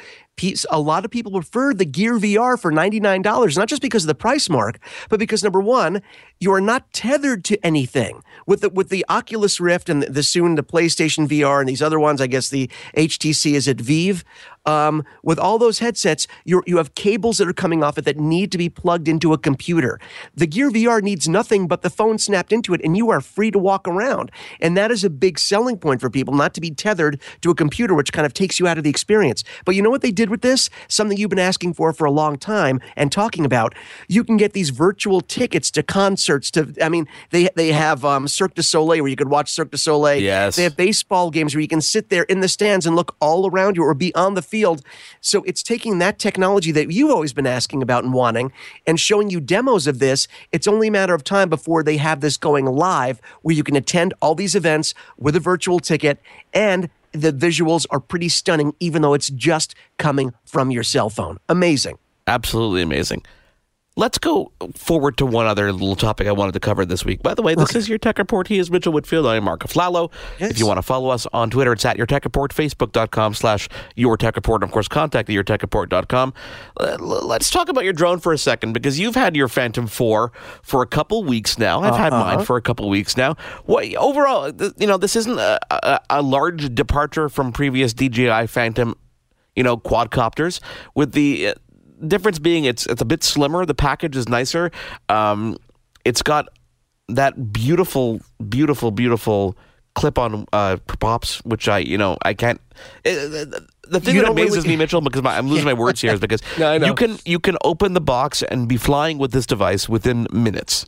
[0.70, 4.16] a lot of people prefer the Gear VR for $99, not just because of the
[4.16, 6.02] price mark, but because number one,
[6.40, 8.24] you are not tethered to anything.
[8.46, 11.82] With the, with the Oculus Rift and the, the soon the PlayStation VR and these
[11.82, 14.24] other ones, I guess the HTC is at Vive.
[14.68, 18.18] Um, with all those headsets, you you have cables that are coming off it that
[18.18, 19.98] need to be plugged into a computer.
[20.36, 23.50] The Gear VR needs nothing but the phone snapped into it, and you are free
[23.52, 24.30] to walk around.
[24.60, 27.56] And that is a big selling point for people, not to be tethered to a
[27.56, 29.46] computer, which kind of takes you out of the experience.
[29.64, 30.70] But you know what they did with this?
[30.90, 33.74] Something you've been asking for for a long time and talking about.
[34.10, 36.52] You can get these virtual tickets to concerts.
[36.52, 39.72] To I mean, they they have um, Cirque du Soleil where you could watch Cirque
[39.72, 40.22] du Soleil.
[40.22, 40.58] Yes.
[40.58, 43.50] They have baseball games where you can sit there in the stands and look all
[43.50, 44.82] around you or be on the field field.
[45.22, 48.52] So it's taking that technology that you've always been asking about and wanting
[48.88, 50.28] and showing you demos of this.
[50.52, 53.76] It's only a matter of time before they have this going live where you can
[53.76, 56.20] attend all these events with a virtual ticket
[56.54, 61.38] and the visuals are pretty stunning, even though it's just coming from your cell phone.
[61.48, 61.98] Amazing.
[62.26, 63.24] Absolutely amazing.
[63.98, 67.24] Let's go forward to one other little topic I wanted to cover this week.
[67.24, 67.80] By the way, this okay.
[67.80, 68.48] is your Tech Report.
[68.48, 69.26] He is Mitchell Whitfield.
[69.26, 70.12] I am Mark Aflalo.
[70.38, 70.52] Yes.
[70.52, 73.68] If you want to follow us on Twitter, it's at Your Tech Report, Facebook.com slash
[73.96, 76.32] Your Tech Report, and of course, contact at YourTechReport.com.
[76.80, 80.32] Uh, let's talk about your drone for a second because you've had your Phantom 4
[80.62, 81.80] for a couple weeks now.
[81.80, 82.04] I've uh-huh.
[82.04, 83.36] had mine for a couple weeks now.
[83.66, 88.96] What, overall, you know, this isn't a, a, a large departure from previous DJI Phantom
[89.56, 90.60] you know, quadcopters
[90.94, 91.56] with the
[92.06, 93.66] difference being it's it's a bit slimmer.
[93.66, 94.72] The package is nicer.
[95.10, 95.58] Um,
[96.06, 96.50] it's got
[97.10, 99.58] that beautiful, beautiful, beautiful
[99.96, 102.62] clip-on uh, props, which I, you know, I can't.
[103.04, 103.52] It,
[103.90, 106.14] the thing you that amazes really, me, Mitchell, because my, I'm losing my words here,
[106.14, 109.46] is because no, you can you can open the box and be flying with this
[109.46, 110.86] device within minutes.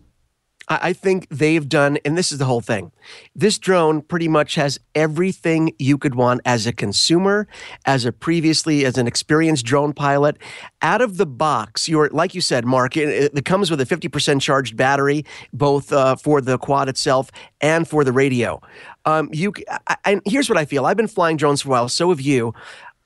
[0.69, 2.91] I think they've done, and this is the whole thing.
[3.35, 7.47] This drone pretty much has everything you could want as a consumer,
[7.85, 10.37] as a previously as an experienced drone pilot.
[10.83, 12.95] Out of the box, you're like you said, Mark.
[12.95, 17.87] It, it comes with a 50% charged battery, both uh, for the quad itself and
[17.87, 18.61] for the radio.
[19.05, 19.53] Um, you,
[19.87, 20.85] I, and here's what I feel.
[20.85, 21.89] I've been flying drones for a while.
[21.89, 22.53] So have you.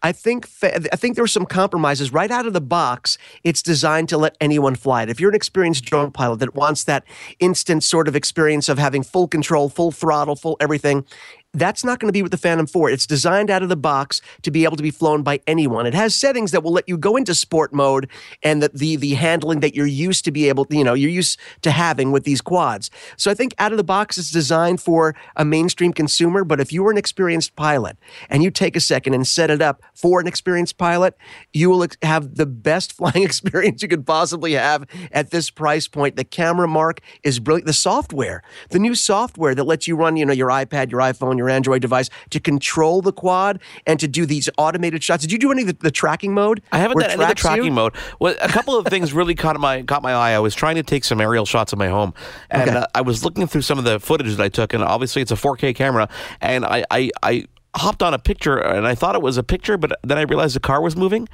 [0.06, 3.18] I think I think there were some compromises right out of the box.
[3.44, 5.10] It's designed to let anyone fly it.
[5.10, 7.06] If you're an experienced drone pilot that wants that
[7.40, 11.06] instant sort of experience of having full control, full throttle, full everything,
[11.54, 12.90] that's not going to be with the Phantom 4.
[12.90, 15.86] It's designed out of the box to be able to be flown by anyone.
[15.86, 18.10] It has settings that will let you go into sport mode
[18.42, 21.40] and the, the, the handling that you're used to be able, you know, you're used
[21.62, 22.90] to having with these quads.
[23.18, 26.44] So I think out of the box, it's designed for a mainstream consumer.
[26.44, 27.98] But if you are an experienced pilot
[28.30, 31.16] and you take a second and set it up for an experienced pilot,
[31.54, 36.16] you will have the best flying experience you could possibly have at this price point.
[36.16, 37.68] The camera mark is brilliant.
[37.68, 41.38] The software, the new software that lets you run, you know, your iPad, your iPhone,
[41.38, 45.22] your your Android device to control the quad and to do these automated shots.
[45.22, 46.62] Did you do any of the, the tracking mode?
[46.72, 47.72] I haven't done any of the tracking you?
[47.72, 47.94] mode.
[48.20, 50.32] Well, a couple of things really caught my caught my eye.
[50.32, 52.14] I was trying to take some aerial shots of my home,
[52.50, 52.80] and okay.
[52.80, 55.32] uh, I was looking through some of the footage that I took, and obviously it's
[55.32, 56.10] a 4K camera,
[56.42, 59.78] and I, I, I hopped on a picture, and I thought it was a picture,
[59.78, 61.28] but then I realized the car was moving.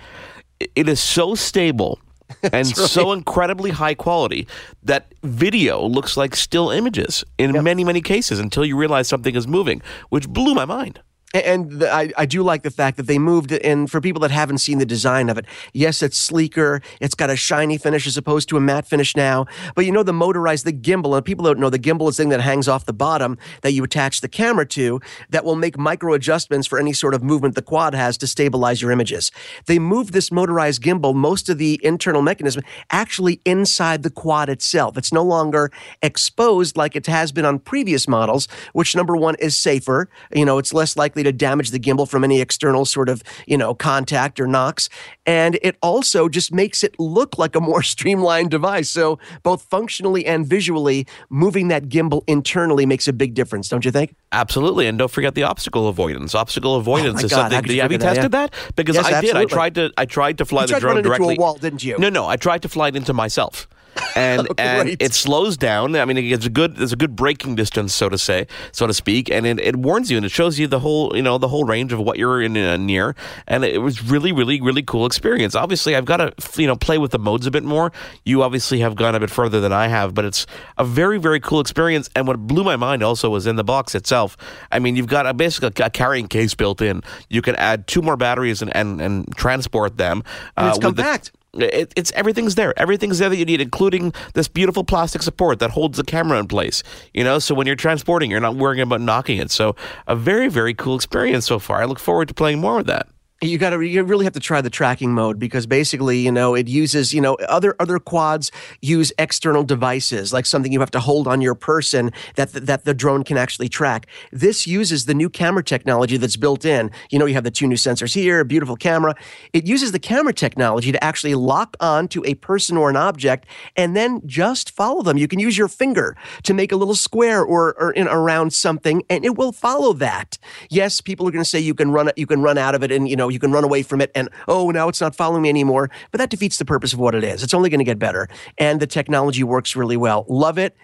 [0.75, 1.99] It is so stable
[2.43, 2.65] and right.
[2.65, 4.47] so incredibly high quality
[4.83, 7.63] that video looks like still images in yep.
[7.63, 10.99] many, many cases until you realize something is moving, which blew my mind.
[11.33, 14.19] And the, I, I do like the fact that they moved it in for people
[14.21, 15.45] that haven't seen the design of it.
[15.73, 16.81] Yes, it's sleeker.
[16.99, 19.45] It's got a shiny finish as opposed to a matte finish now.
[19.75, 22.23] But you know, the motorized, the gimbal, and people don't know the gimbal is the
[22.23, 25.77] thing that hangs off the bottom that you attach the camera to that will make
[25.77, 29.31] micro adjustments for any sort of movement the quad has to stabilize your images.
[29.67, 34.97] They moved this motorized gimbal, most of the internal mechanism, actually inside the quad itself.
[34.97, 39.57] It's no longer exposed like it has been on previous models, which number one is
[39.57, 40.09] safer.
[40.33, 43.21] You know, it's less likely likely to damage the gimbal from any external sort of,
[43.45, 44.89] you know, contact or knocks.
[45.25, 48.89] And it also just makes it look like a more streamlined device.
[48.89, 53.91] So both functionally and visually, moving that gimbal internally makes a big difference, don't you
[53.91, 54.15] think?
[54.31, 54.87] Absolutely.
[54.87, 56.35] And don't forget the obstacle avoidance.
[56.35, 57.77] Obstacle oh avoidance oh is God, something.
[57.79, 58.51] Have you tested that?
[58.53, 58.69] Yeah.
[58.75, 59.35] Because yes, I did.
[59.35, 61.33] I tried to I tried to fly you the drone directly.
[61.33, 61.97] Into a wall, didn't you?
[61.97, 62.27] No, no.
[62.27, 63.67] I tried to fly it into myself.
[64.15, 65.95] And oh, and it slows down.
[65.95, 68.93] I mean, it's a good there's a good braking distance, so to say, so to
[68.93, 71.47] speak, and it, it warns you and it shows you the whole you know the
[71.47, 73.15] whole range of what you're in uh, near,
[73.47, 75.55] and it was really really really cool experience.
[75.55, 77.91] Obviously, I've got to you know play with the modes a bit more.
[78.25, 80.45] You obviously have gone a bit further than I have, but it's
[80.77, 82.09] a very very cool experience.
[82.15, 84.37] And what blew my mind also was in the box itself.
[84.71, 87.01] I mean, you've got a basically a carrying case built in.
[87.29, 90.23] You can add two more batteries and and, and transport them.
[90.57, 91.31] Uh, it's compact.
[91.33, 92.77] The, it, it's everything's there.
[92.79, 96.47] Everything's there that you need, including this beautiful plastic support that holds the camera in
[96.47, 96.83] place.
[97.13, 99.51] You know, so when you're transporting, you're not worrying about knocking it.
[99.51, 99.75] So
[100.07, 101.81] a very very cool experience so far.
[101.81, 103.07] I look forward to playing more of that.
[103.41, 106.55] You got to you really have to try the tracking mode because basically, you know,
[106.55, 110.99] it uses, you know, other other quads use external devices like something you have to
[110.99, 114.07] hold on your person that the, that the drone can actually track.
[114.33, 116.91] This uses the new camera technology that's built in.
[117.11, 119.15] You know, you have the two new sensors here, a beautiful camera.
[119.53, 123.47] It uses the camera technology to actually lock on to a person or an object
[123.77, 125.17] and then just follow them.
[125.17, 129.01] You can use your finger to make a little square or, or in around something
[129.09, 130.37] and it will follow that.
[130.69, 132.91] Yes, people are going to say you can run you can run out of it
[132.91, 135.41] and you know you can run away from it and oh now it's not following
[135.41, 137.85] me anymore but that defeats the purpose of what it is it's only going to
[137.85, 140.75] get better and the technology works really well love it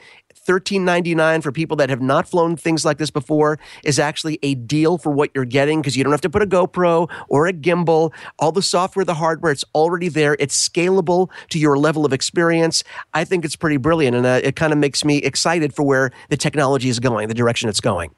[0.48, 4.98] $13.99 for people that have not flown things like this before is actually a deal
[4.98, 8.14] for what you're getting because you don't have to put a GoPro or a gimbal.
[8.38, 10.36] All the software, the hardware, it's already there.
[10.40, 12.84] It's scalable to your level of experience.
[13.14, 16.12] I think it's pretty brilliant and uh, it kind of makes me excited for where
[16.30, 18.12] the technology is going, the direction it's going.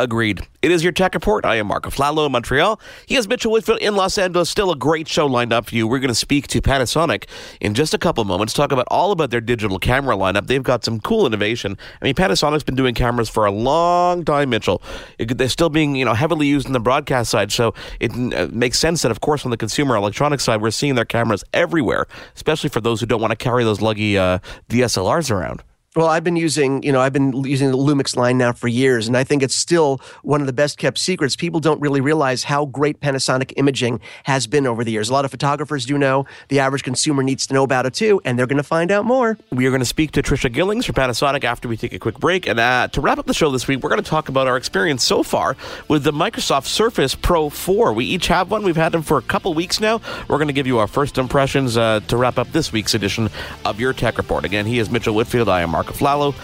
[0.00, 0.40] Agreed.
[0.62, 1.44] It is your tech report.
[1.44, 2.80] I am Marco Aflalo in Montreal.
[3.04, 4.48] He has Mitchell Whitfield in Los Angeles.
[4.48, 5.86] Still a great show lined up for you.
[5.86, 7.28] We're going to speak to Panasonic
[7.60, 10.46] in just a couple moments, talk about all about their digital camera lineup.
[10.46, 11.76] They've got some cool innovation.
[12.00, 14.80] I mean, Panasonic's been doing cameras for a long time, Mitchell.
[15.18, 18.48] It, they're still being, you know, heavily used in the broadcast side, so it uh,
[18.50, 22.06] makes sense that, of course, on the consumer electronics side, we're seeing their cameras everywhere,
[22.34, 24.38] especially for those who don't want to carry those luggy uh,
[24.70, 25.62] DSLRs around.
[26.00, 29.06] Well, I've been using, you know, I've been using the Lumix line now for years,
[29.06, 31.36] and I think it's still one of the best kept secrets.
[31.36, 35.10] People don't really realize how great Panasonic imaging has been over the years.
[35.10, 36.24] A lot of photographers do know.
[36.48, 39.04] The average consumer needs to know about it too, and they're going to find out
[39.04, 39.36] more.
[39.50, 42.18] We are going to speak to Trisha Gillings from Panasonic after we take a quick
[42.18, 42.46] break.
[42.46, 44.56] And uh, to wrap up the show this week, we're going to talk about our
[44.56, 45.54] experience so far
[45.88, 47.92] with the Microsoft Surface Pro 4.
[47.92, 48.62] We each have one.
[48.62, 50.00] We've had them for a couple weeks now.
[50.28, 53.28] We're going to give you our first impressions uh, to wrap up this week's edition
[53.66, 54.46] of Your Tech Report.
[54.46, 55.50] Again, he is Mitchell Whitfield.
[55.50, 56.34] I am Marco Aflalo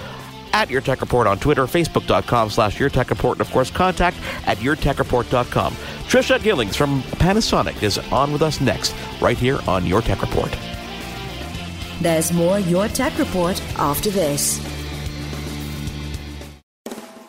[0.53, 4.17] at Your Tech Report on Twitter, Facebook.com slash Your Tech Report, and of course, contact
[4.47, 5.73] at YourTechReport.com.
[6.09, 10.57] Trisha Gillings from Panasonic is on with us next, right here on Your Tech Report.
[12.01, 14.63] There's more Your Tech Report after this.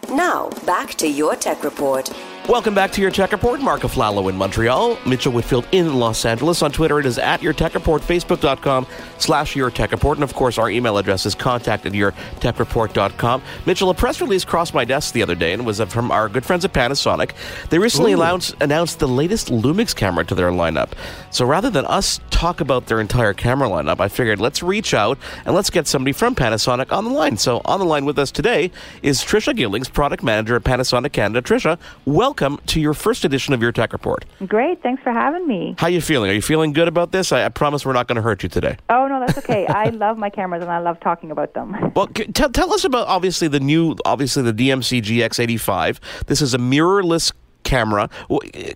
[0.09, 2.09] Now, back to Your Tech Report.
[2.47, 3.59] Welcome back to your Tech Report.
[3.59, 6.61] Marco Aflalo in Montreal, Mitchell Whitfield in Los Angeles.
[6.61, 10.17] On Twitter, it is at Your Tech Report, Facebook.com slash Your Tech Report.
[10.17, 13.43] And of course, our email address is contact at YourTechReport.com.
[13.65, 16.29] Mitchell, a press release crossed my desk the other day and was uh, from our
[16.29, 17.31] good friends at Panasonic.
[17.67, 20.93] They recently announced, announced the latest Lumix camera to their lineup.
[21.31, 25.19] So rather than us talk about their entire camera lineup, I figured let's reach out
[25.45, 27.35] and let's get somebody from Panasonic on the line.
[27.35, 28.71] So on the line with us today
[29.03, 31.41] is Trisha Gillings, product manager at Panasonic Canada.
[31.41, 34.23] Trisha, welcome welcome to your first edition of your Tech Report.
[34.45, 35.73] Great, thanks for having me.
[35.79, 36.29] How are you feeling?
[36.29, 37.31] Are you feeling good about this?
[37.31, 38.77] I, I promise we're not going to hurt you today.
[38.91, 39.65] Oh no, that's okay.
[39.69, 41.75] I love my cameras and I love talking about them.
[41.95, 45.99] Well, tell tell us about obviously the new, obviously the DMC GX85.
[46.27, 47.31] This is a mirrorless
[47.63, 48.07] camera.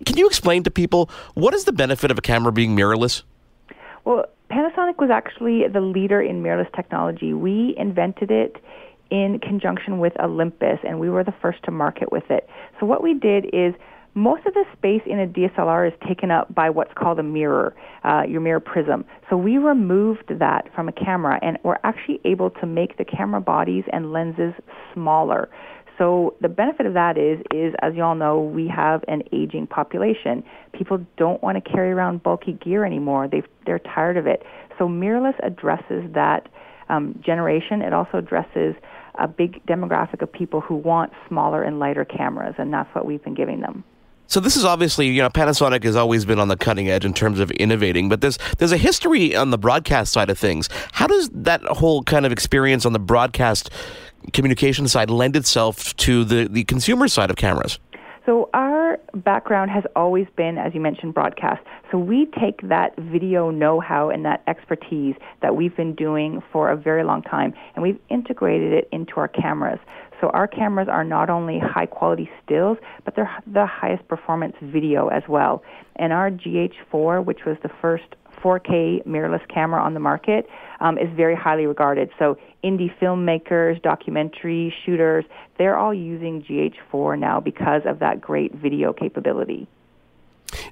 [0.04, 3.22] Can you explain to people what is the benefit of a camera being mirrorless?
[4.04, 7.32] Well, Panasonic was actually the leader in mirrorless technology.
[7.32, 8.56] We invented it
[9.12, 12.48] in conjunction with Olympus, and we were the first to market with it.
[12.80, 13.74] So what we did is
[14.14, 17.74] most of the space in a DSLR is taken up by what's called a mirror,
[18.04, 19.04] uh, your mirror prism.
[19.28, 23.42] So we removed that from a camera, and we're actually able to make the camera
[23.42, 24.54] bodies and lenses
[24.94, 25.50] smaller.
[25.98, 29.66] So the benefit of that is, is as you all know, we have an aging
[29.66, 30.42] population.
[30.72, 33.28] People don't want to carry around bulky gear anymore.
[33.28, 34.42] They've, they're tired of it.
[34.78, 36.48] So mirrorless addresses that
[36.88, 37.82] um, generation.
[37.82, 38.74] It also addresses
[39.16, 43.22] a big demographic of people who want smaller and lighter cameras, and that's what we've
[43.22, 43.84] been giving them.
[44.26, 47.12] So this is obviously, you know, Panasonic has always been on the cutting edge in
[47.12, 50.70] terms of innovating, but there's there's a history on the broadcast side of things.
[50.92, 53.68] How does that whole kind of experience on the broadcast
[54.32, 57.78] communication side lend itself to the, the consumer side of cameras?
[58.24, 58.81] So our
[59.14, 61.62] background has always been, as you mentioned, broadcast.
[61.90, 66.76] So we take that video know-how and that expertise that we've been doing for a
[66.76, 69.78] very long time, and we've integrated it into our cameras.
[70.20, 75.08] So our cameras are not only high quality stills, but they're the highest performance video
[75.08, 75.64] as well.
[75.96, 78.04] And our GH4, which was the first
[78.42, 80.46] 4K mirrorless camera on the market
[80.80, 82.10] um, is very highly regarded.
[82.18, 85.24] So indie filmmakers, documentary shooters,
[85.58, 89.68] they're all using GH4 now because of that great video capability.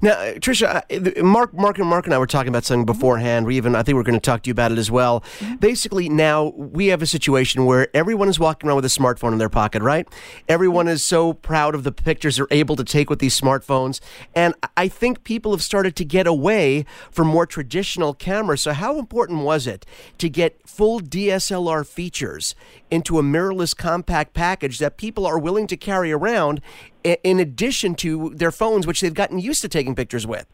[0.03, 0.83] Now, uh, Trisha,
[1.19, 3.47] uh, Mark, Mark, and Mark and I were talking about something beforehand.
[3.47, 5.21] We even, I think, we're going to talk to you about it as well.
[5.39, 5.57] Mm-hmm.
[5.57, 9.39] Basically, now we have a situation where everyone is walking around with a smartphone in
[9.39, 10.09] their pocket, right?
[10.49, 14.01] Everyone is so proud of the pictures they're able to take with these smartphones,
[14.35, 18.63] and I think people have started to get away from more traditional cameras.
[18.63, 19.87] So, how important was it
[20.19, 22.55] to get full DSLR features
[22.91, 26.61] into a mirrorless compact package that people are willing to carry around
[27.05, 30.47] in addition to their phones, which they've gotten used to taking pictures with?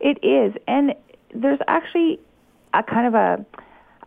[0.00, 0.94] It is, and
[1.34, 2.20] there's actually
[2.74, 3.44] a kind of a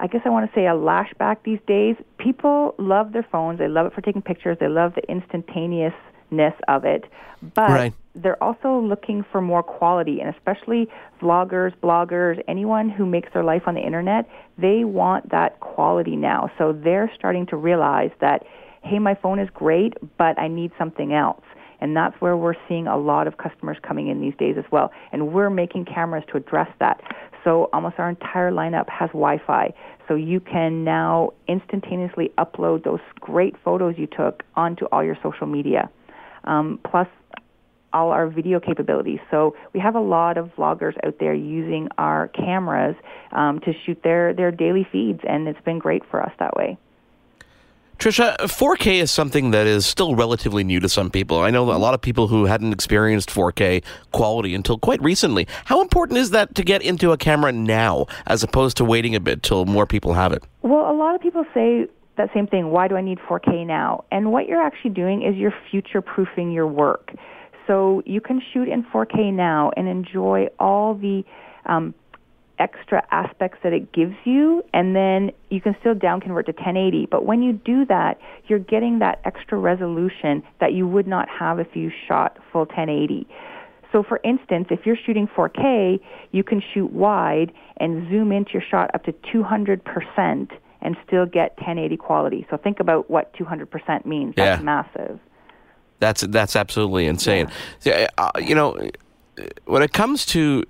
[0.02, 1.96] I guess I want to say a lashback these days.
[2.18, 3.60] People love their phones.
[3.60, 4.58] They love it for taking pictures.
[4.60, 7.06] They love the instantaneousness of it.
[7.54, 7.94] But right.
[8.16, 10.88] they're also looking for more quality, and especially
[11.22, 14.28] vloggers, bloggers, anyone who makes their life on the internet,
[14.58, 16.50] they want that quality now.
[16.58, 18.44] So they're starting to realize that,
[18.84, 21.44] hey, my phone is great, but I need something else.
[21.82, 24.92] And that's where we're seeing a lot of customers coming in these days as well.
[25.12, 27.02] And we're making cameras to address that.
[27.44, 29.74] So almost our entire lineup has Wi-Fi.
[30.08, 35.48] So you can now instantaneously upload those great photos you took onto all your social
[35.48, 35.90] media.
[36.44, 37.08] Um, plus
[37.94, 39.20] all our video capabilities.
[39.30, 42.96] So we have a lot of vloggers out there using our cameras
[43.32, 46.78] um, to shoot their, their daily feeds, and it's been great for us that way.
[48.02, 51.42] Trisha, 4K is something that is still relatively new to some people.
[51.42, 55.48] I know a lot of people who hadn't experienced 4K quality until quite recently.
[55.66, 59.20] How important is that to get into a camera now as opposed to waiting a
[59.20, 60.44] bit till more people have it?
[60.64, 61.86] Well, a lot of people say
[62.18, 62.72] that same thing.
[62.72, 64.04] Why do I need 4K now?
[64.12, 67.14] And what you're actually doing is you're future proofing your work.
[67.68, 71.24] So you can shoot in 4K now and enjoy all the
[71.68, 71.94] um,
[72.62, 77.08] extra aspects that it gives you, and then you can still down convert to 1080.
[77.10, 81.60] But when you do that, you're getting that extra resolution that you would not have
[81.60, 83.28] if you shot full 1080.
[83.92, 86.00] So, for instance, if you're shooting 4K,
[86.32, 90.52] you can shoot wide and zoom into your shot up to 200%
[90.84, 92.48] and still get 1080 quality.
[92.50, 94.36] So, think about what 200% means.
[94.38, 94.64] That's yeah.
[94.64, 95.20] massive.
[96.00, 97.48] That's that's absolutely insane.
[97.84, 98.08] Yeah.
[98.18, 98.90] Uh, you know,
[99.66, 100.66] when it comes to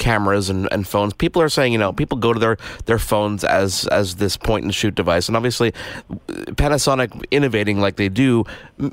[0.00, 1.12] cameras and, and phones.
[1.12, 4.64] People are saying, you know, people go to their, their phones as as this point
[4.64, 5.72] and shoot device, and obviously,
[6.28, 8.44] Panasonic innovating like they do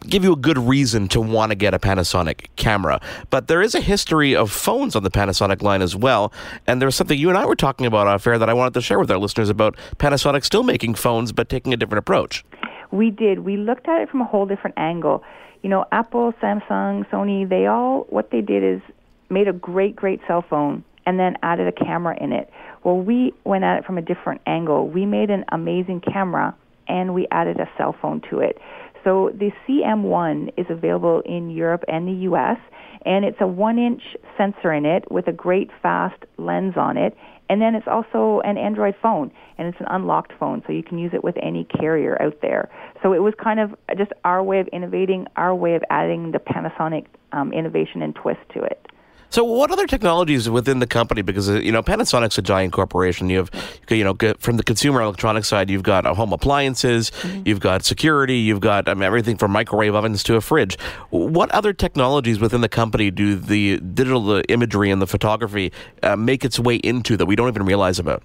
[0.07, 3.01] give you a good reason to want to get a Panasonic camera.
[3.31, 6.31] But there is a history of phones on the Panasonic line as well,
[6.67, 8.81] and there's something you and I were talking about off air that I wanted to
[8.81, 12.45] share with our listeners about Panasonic still making phones but taking a different approach.
[12.91, 13.39] We did.
[13.39, 15.23] We looked at it from a whole different angle.
[15.63, 18.81] You know, Apple, Samsung, Sony, they all what they did is
[19.29, 22.51] made a great, great cell phone and then added a camera in it.
[22.83, 24.89] Well, we went at it from a different angle.
[24.89, 26.53] We made an amazing camera
[26.87, 28.57] and we added a cell phone to it.
[29.05, 32.57] So the CM1 is available in Europe and the US,
[33.05, 34.01] and it's a one inch
[34.37, 37.15] sensor in it with a great fast lens on it.
[37.49, 40.97] And then it's also an Android phone, and it's an unlocked phone, so you can
[40.97, 42.69] use it with any carrier out there.
[43.01, 46.39] So it was kind of just our way of innovating, our way of adding the
[46.39, 48.86] Panasonic um, innovation and twist to it.
[49.29, 51.21] So, what other technologies within the company?
[51.21, 53.29] Because uh, you know, Panasonic's a giant corporation.
[53.29, 53.51] You have,
[53.89, 57.43] you know, from the consumer electronics side, you've got uh, home appliances, mm-hmm.
[57.45, 60.77] you've got security, you've got um, everything from microwave ovens to a fridge.
[61.09, 65.71] What other technologies within the company do the digital imagery and the photography
[66.03, 68.23] uh, make its way into that we don't even realize about?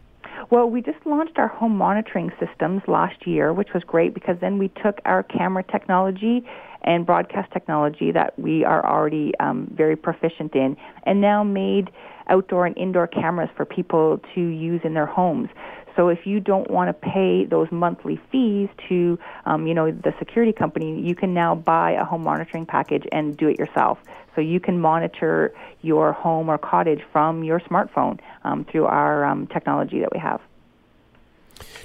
[0.50, 4.58] Well, we just launched our home monitoring systems last year, which was great because then
[4.58, 6.44] we took our camera technology
[6.82, 11.90] and broadcast technology that we are already um, very proficient in, and now made
[12.28, 15.48] outdoor and indoor cameras for people to use in their homes.
[15.96, 20.14] So if you don't want to pay those monthly fees to, um, you know, the
[20.18, 23.98] security company, you can now buy a home monitoring package and do it yourself.
[24.34, 25.52] So you can monitor
[25.82, 30.40] your home or cottage from your smartphone um, through our um, technology that we have.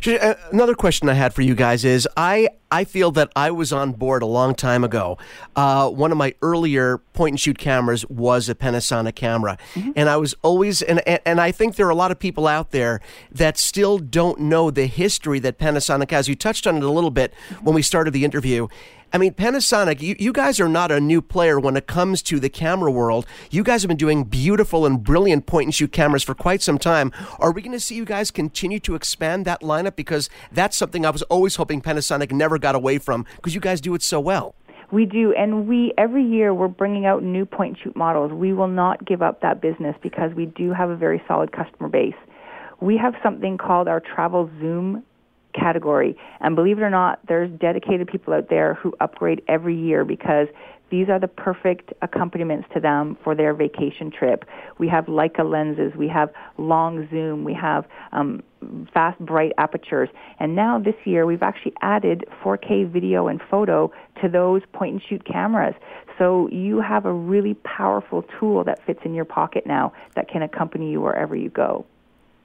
[0.05, 3.71] Uh, another question I had for you guys is I I feel that I was
[3.71, 5.17] on board a long time ago.
[5.55, 9.91] Uh, one of my earlier point and shoot cameras was a Panasonic camera, mm-hmm.
[9.95, 12.71] and I was always and and I think there are a lot of people out
[12.71, 13.01] there
[13.31, 16.27] that still don't know the history that Panasonic has.
[16.27, 17.65] You touched on it a little bit mm-hmm.
[17.65, 18.67] when we started the interview,
[19.13, 22.41] I mean, Panasonic, you, you guys are not a new player when it comes to
[22.41, 23.25] the camera world.
[23.49, 26.77] You guys have been doing beautiful and brilliant point and shoot cameras for quite some
[26.77, 27.13] time.
[27.39, 29.95] Are we going to see you guys continue to expand that lineup?
[29.95, 33.79] Because that's something I was always hoping Panasonic never got away from because you guys
[33.79, 34.55] do it so well.
[34.91, 38.31] We do, and we every year we're bringing out new point and shoot models.
[38.31, 41.89] We will not give up that business because we do have a very solid customer
[41.89, 42.15] base.
[42.79, 45.03] We have something called our travel zoom
[45.57, 46.15] category.
[46.39, 50.47] And believe it or not, there's dedicated people out there who upgrade every year because
[50.89, 54.45] these are the perfect accompaniments to them for their vacation trip.
[54.77, 58.41] We have Leica lenses, we have long zoom, we have um,
[58.93, 63.91] fast bright apertures, and now this year we've actually added 4K video and photo
[64.21, 65.75] to those point and shoot cameras.
[66.17, 70.41] So you have a really powerful tool that fits in your pocket now that can
[70.41, 71.85] accompany you wherever you go.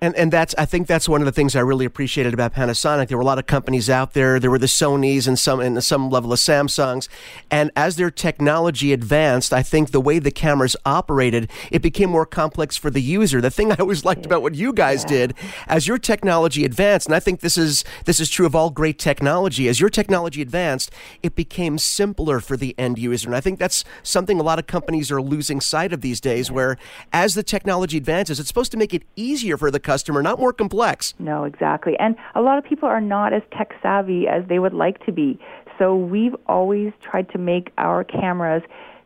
[0.02, 3.06] And and that's I think that's one of the things I really appreciated about Panasonic.
[3.06, 4.40] There were a lot of companies out there.
[4.40, 7.06] There were the Sony's and some and some level of Samsungs.
[7.52, 12.26] And as their technology advanced, I think the way the cameras operated, it became more
[12.26, 13.40] complex for the user.
[13.40, 15.08] The thing I always liked about what you guys yeah.
[15.10, 15.34] did,
[15.68, 18.98] as your technology advanced, and I think this is this is true of all great
[18.98, 20.90] technology, as your technology advanced,
[21.22, 23.28] it became simpler for the end user.
[23.28, 26.50] And I think that's something a lot of companies are losing sight of these days,
[26.50, 26.76] where
[27.12, 30.52] as the technology advances, it's supposed to make it easier for the customer, not more
[30.52, 31.14] complex.
[31.18, 31.98] No, exactly.
[31.98, 35.12] And a lot of people are not as tech savvy as they would like to
[35.12, 35.38] be.
[35.78, 38.62] So we've always tried to make our cameras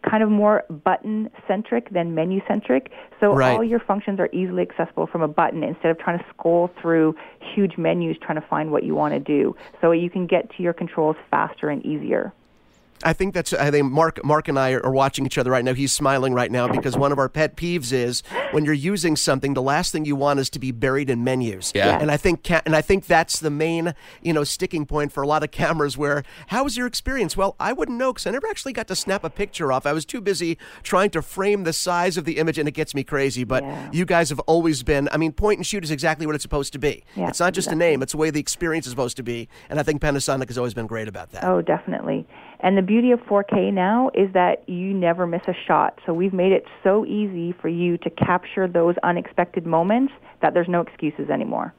[0.09, 2.93] kind of more button centric than menu centric.
[3.19, 3.57] So right.
[3.57, 7.17] all your functions are easily accessible from a button instead of trying to scroll through
[7.55, 9.57] huge menus trying to find what you want to do.
[9.81, 12.33] So you can get to your controls faster and easier.
[13.05, 13.53] I think that's.
[13.53, 15.75] I think Mark, Mark and I are watching each other right now.
[15.75, 18.23] He's smiling right now because one of our pet peeves is
[18.53, 21.73] when you're using something, the last thing you want is to be buried in menus.
[21.75, 21.99] Yeah.
[21.99, 25.27] And I think, and I think that's the main, you know, sticking point for a
[25.27, 25.97] lot of cameras.
[25.99, 27.37] Where how was your experience?
[27.37, 29.87] Well, I wouldn't know because I never actually got to snap a picture off.
[29.87, 32.95] I was too busy trying to frame the size of the image, and it gets
[32.95, 33.45] me crazy.
[33.45, 33.91] But yeah.
[33.93, 35.09] you guys have always been.
[35.13, 37.05] I mean, point and shoot is exactly what it's supposed to be.
[37.15, 37.87] Yeah, it's not just exactly.
[37.87, 39.49] a name; it's the way the experience is supposed to be.
[39.69, 41.45] And I think Panasonic has always been great about that.
[41.45, 42.27] Oh, definitely.
[42.61, 45.99] And the beauty of 4K now is that you never miss a shot.
[46.07, 50.69] So we've made it so easy for you to capture those unexpected moments that there's
[50.69, 51.75] no excuses anymore.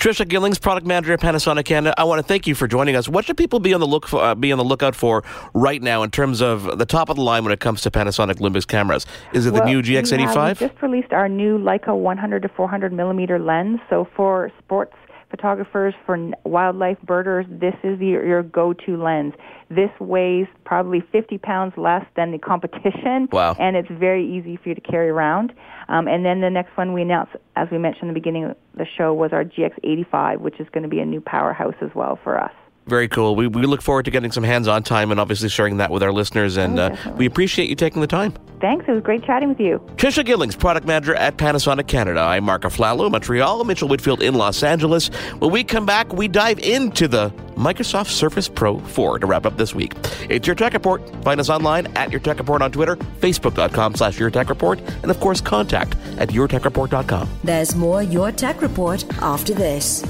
[0.00, 1.94] Trisha Gillings, product manager at Panasonic Canada.
[1.98, 3.06] I want to thank you for joining us.
[3.06, 5.22] What should people be on the look for, uh, be on the lookout for
[5.52, 8.40] right now in terms of the top of the line when it comes to Panasonic
[8.40, 9.04] Olympus cameras?
[9.34, 10.58] Is it well, the new GX85?
[10.58, 13.78] We just released our new Leica 100 to 400 millimeter lens.
[13.90, 14.94] So for sports
[15.30, 19.34] photographers, for wildlife birders, this is your, your go-to lens.
[19.68, 23.56] This weighs probably 50 pounds less than the competition, wow.
[23.58, 25.52] and it's very easy for you to carry around.
[25.88, 28.56] Um, and then the next one we announced, as we mentioned in the beginning of
[28.76, 32.18] the show, was our GX85, which is going to be a new powerhouse as well
[32.22, 32.52] for us.
[32.90, 33.36] Very cool.
[33.36, 36.02] We, we look forward to getting some hands on time and obviously sharing that with
[36.02, 36.56] our listeners.
[36.56, 38.34] And oh, uh, we appreciate you taking the time.
[38.60, 38.84] Thanks.
[38.88, 39.80] It was great chatting with you.
[39.94, 42.18] Trisha Gillings, product manager at Panasonic Canada.
[42.18, 45.06] I'm Mark Aflalo, Montreal, Mitchell Whitfield in Los Angeles.
[45.38, 49.56] When we come back, we dive into the Microsoft Surface Pro 4 to wrap up
[49.56, 49.92] this week.
[50.28, 51.00] It's Your Tech Report.
[51.22, 55.12] Find us online at Your Tech Report on Twitter, Facebook.com slash Your Tech Report, and
[55.12, 57.28] of course, contact at YourTechReport.com.
[57.44, 60.04] There's more Your Tech Report after this.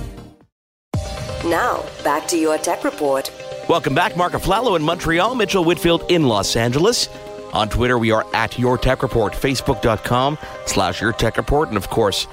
[1.44, 3.30] Now, back to Your Tech Report.
[3.68, 4.16] Welcome back.
[4.16, 7.08] Mark Aflalo in Montreal, Mitchell Whitfield in Los Angeles.
[7.52, 11.88] On Twitter, we are at Your Tech Report, Facebook.com slash Your Tech Report, and of
[11.88, 12.26] course,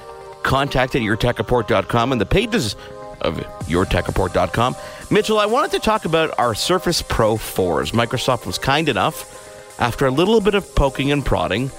[0.43, 2.75] contact at YourTechReport.com and the pages
[3.21, 3.37] of
[3.67, 4.75] Your Tech YourTechReport.com.
[5.09, 7.91] Mitchell, I wanted to talk about our Surface Pro 4s.
[7.93, 11.71] Microsoft was kind enough, after a little bit of poking and prodding,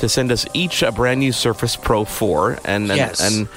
[0.00, 2.58] to send us each a brand new Surface Pro 4.
[2.64, 3.20] And, and, yes.
[3.20, 3.48] and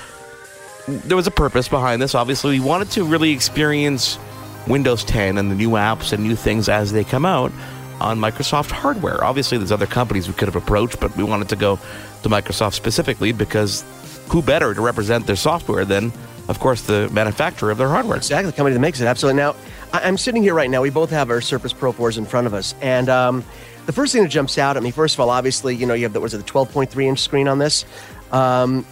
[0.87, 2.15] there was a purpose behind this.
[2.15, 4.19] Obviously, we wanted to really experience
[4.67, 7.51] Windows 10 and the new apps and new things as they come out
[7.99, 9.23] on Microsoft hardware.
[9.23, 11.77] Obviously, there's other companies we could have approached, but we wanted to go
[12.23, 13.83] to Microsoft specifically because
[14.29, 16.11] who better to represent their software than,
[16.47, 18.17] of course, the manufacturer of their hardware?
[18.17, 19.05] Exactly, the company that makes it.
[19.05, 19.41] Absolutely.
[19.41, 19.55] Now,
[19.93, 20.81] I'm sitting here right now.
[20.81, 23.45] We both have our Surface Pro 4s in front of us, and um,
[23.85, 26.03] the first thing that jumps out at me, first of all, obviously, you know, you
[26.03, 27.85] have the was it the 12.3 inch screen on this.
[28.31, 28.85] Um,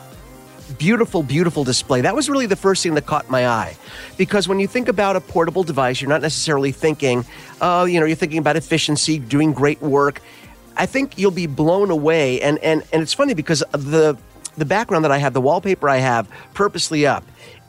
[0.78, 2.02] beautiful, beautiful display.
[2.02, 3.76] That was really the first thing that caught my eye.
[4.18, 7.26] Because when you think about a portable device, you're not necessarily thinking,
[7.62, 10.22] oh, you know, you're thinking about efficiency, doing great work.
[10.76, 12.42] I think you'll be blown away.
[12.42, 14.18] And, and, and it's funny because the,
[14.58, 17.24] the background that I have, the wallpaper I have purposely up,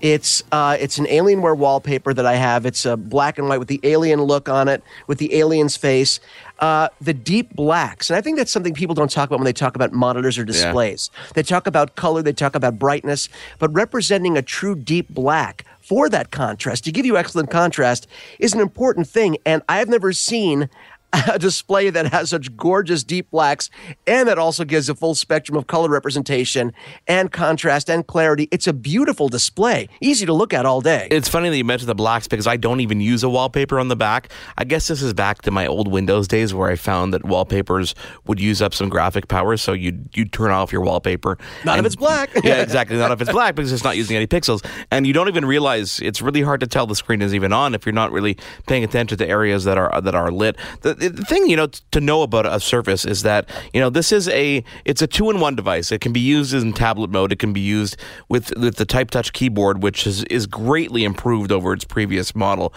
[0.04, 2.66] it's uh, it's an Alienware wallpaper that I have.
[2.66, 6.20] It's a black and white with the alien look on it, with the alien's face.
[6.58, 9.52] Uh, the deep blacks, and I think that's something people don't talk about when they
[9.54, 11.10] talk about monitors or displays.
[11.12, 11.32] Yeah.
[11.36, 16.08] They talk about color, they talk about brightness, but representing a true deep black for
[16.10, 18.06] that contrast to give you excellent contrast
[18.38, 19.38] is an important thing.
[19.44, 20.68] And I've never seen
[21.14, 23.70] a display that has such gorgeous deep blacks
[24.06, 26.72] and that also gives a full spectrum of color representation
[27.06, 28.48] and contrast and clarity.
[28.50, 31.08] It's a beautiful display, easy to look at all day.
[31.10, 33.88] It's funny that you mentioned the blacks because I don't even use a wallpaper on
[33.88, 34.30] the back.
[34.58, 37.94] I guess this is back to my old Windows days where I found that wallpapers
[38.26, 41.38] would use up some graphic power, so you you turn off your wallpaper.
[41.64, 42.30] Not and, if it's black.
[42.44, 42.96] yeah, exactly.
[42.96, 46.00] Not if it's black because it's not using any pixels, and you don't even realize
[46.00, 48.36] it's really hard to tell the screen is even on if you're not really
[48.66, 50.56] paying attention to areas that are that are lit.
[50.80, 54.12] The, the thing you know to know about a Surface is that you know this
[54.12, 55.92] is a it's a two in one device.
[55.92, 57.32] It can be used in tablet mode.
[57.32, 57.96] It can be used
[58.28, 62.72] with with the Type Touch keyboard, which is is greatly improved over its previous model.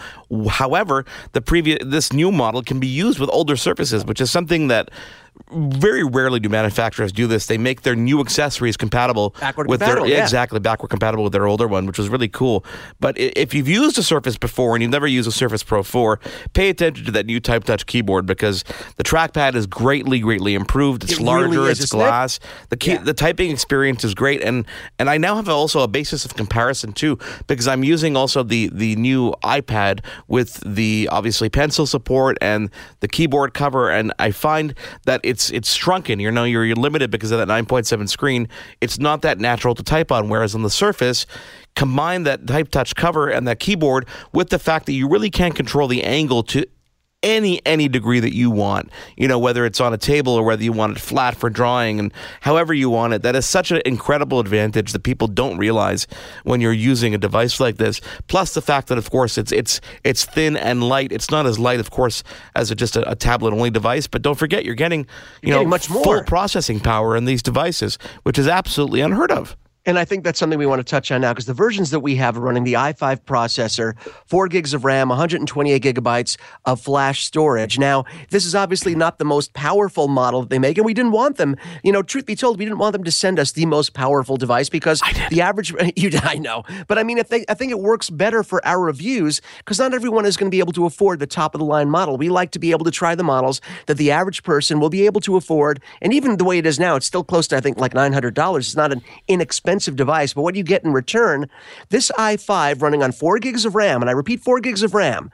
[0.48, 4.68] However, the previous this new model can be used with older Surfaces, which is something
[4.68, 4.90] that
[5.50, 7.46] very rarely do manufacturers do this.
[7.46, 10.22] They make their new accessories compatible backward with compatible, their yeah.
[10.22, 12.64] exactly backward compatible with their older one, which was really cool.
[13.00, 16.20] But if you've used a Surface before and you've never used a Surface Pro 4,
[16.54, 18.64] pay attention to that new Type Touch keyboard because
[18.96, 21.04] the trackpad is greatly, greatly improved.
[21.04, 21.96] It's It larger, really is, it's it?
[21.96, 22.40] glass.
[22.70, 24.66] The key, the typing experience is great, and
[24.98, 28.70] and I now have also a basis of comparison too because I'm using also the
[28.72, 32.70] the new iPad with the obviously pencil support and
[33.00, 34.74] the keyboard cover, and I find
[35.04, 36.18] that it's it's shrunken.
[36.18, 38.48] You know, you're, you're limited because of that 9.7 screen.
[38.80, 41.26] It's not that natural to type on, whereas on the Surface.
[41.76, 45.54] Combine that Type Touch cover and that keyboard with the fact that you really can't
[45.54, 46.66] control the angle to
[47.22, 50.62] any any degree that you want you know whether it's on a table or whether
[50.62, 52.12] you want it flat for drawing and
[52.42, 56.06] however you want it that is such an incredible advantage that people don't realize
[56.44, 58.00] when you're using a device like this.
[58.26, 61.12] Plus the fact that of course it's it's it's thin and light.
[61.12, 62.22] It's not as light of course
[62.54, 65.56] as a, just a, a tablet only device but don't forget you're getting you You're
[65.56, 69.56] know getting much full processing power in these devices which is absolutely unheard of
[69.86, 72.00] And I think that's something we want to touch on now because the versions that
[72.00, 77.24] we have are running the i5 processor, four gigs of RAM, 128 gigabytes of flash
[77.24, 77.78] storage.
[77.78, 81.12] Now, this is obviously not the most powerful model that they make, and we didn't
[81.12, 81.56] want them.
[81.82, 84.36] You know, truth be told, we didn't want them to send us the most powerful
[84.36, 85.00] device because
[85.30, 85.74] the average.
[85.96, 88.80] You, I know, but I mean, I think I think it works better for our
[88.80, 91.64] reviews because not everyone is going to be able to afford the top of the
[91.64, 92.16] line model.
[92.16, 95.06] We like to be able to try the models that the average person will be
[95.06, 97.60] able to afford, and even the way it is now, it's still close to I
[97.60, 98.68] think like nine hundred dollars.
[98.68, 101.48] It's not an inexpensive device, but what do you get in return?
[101.90, 105.30] This i5 running on four gigs of RAM, and I repeat, four gigs of RAM.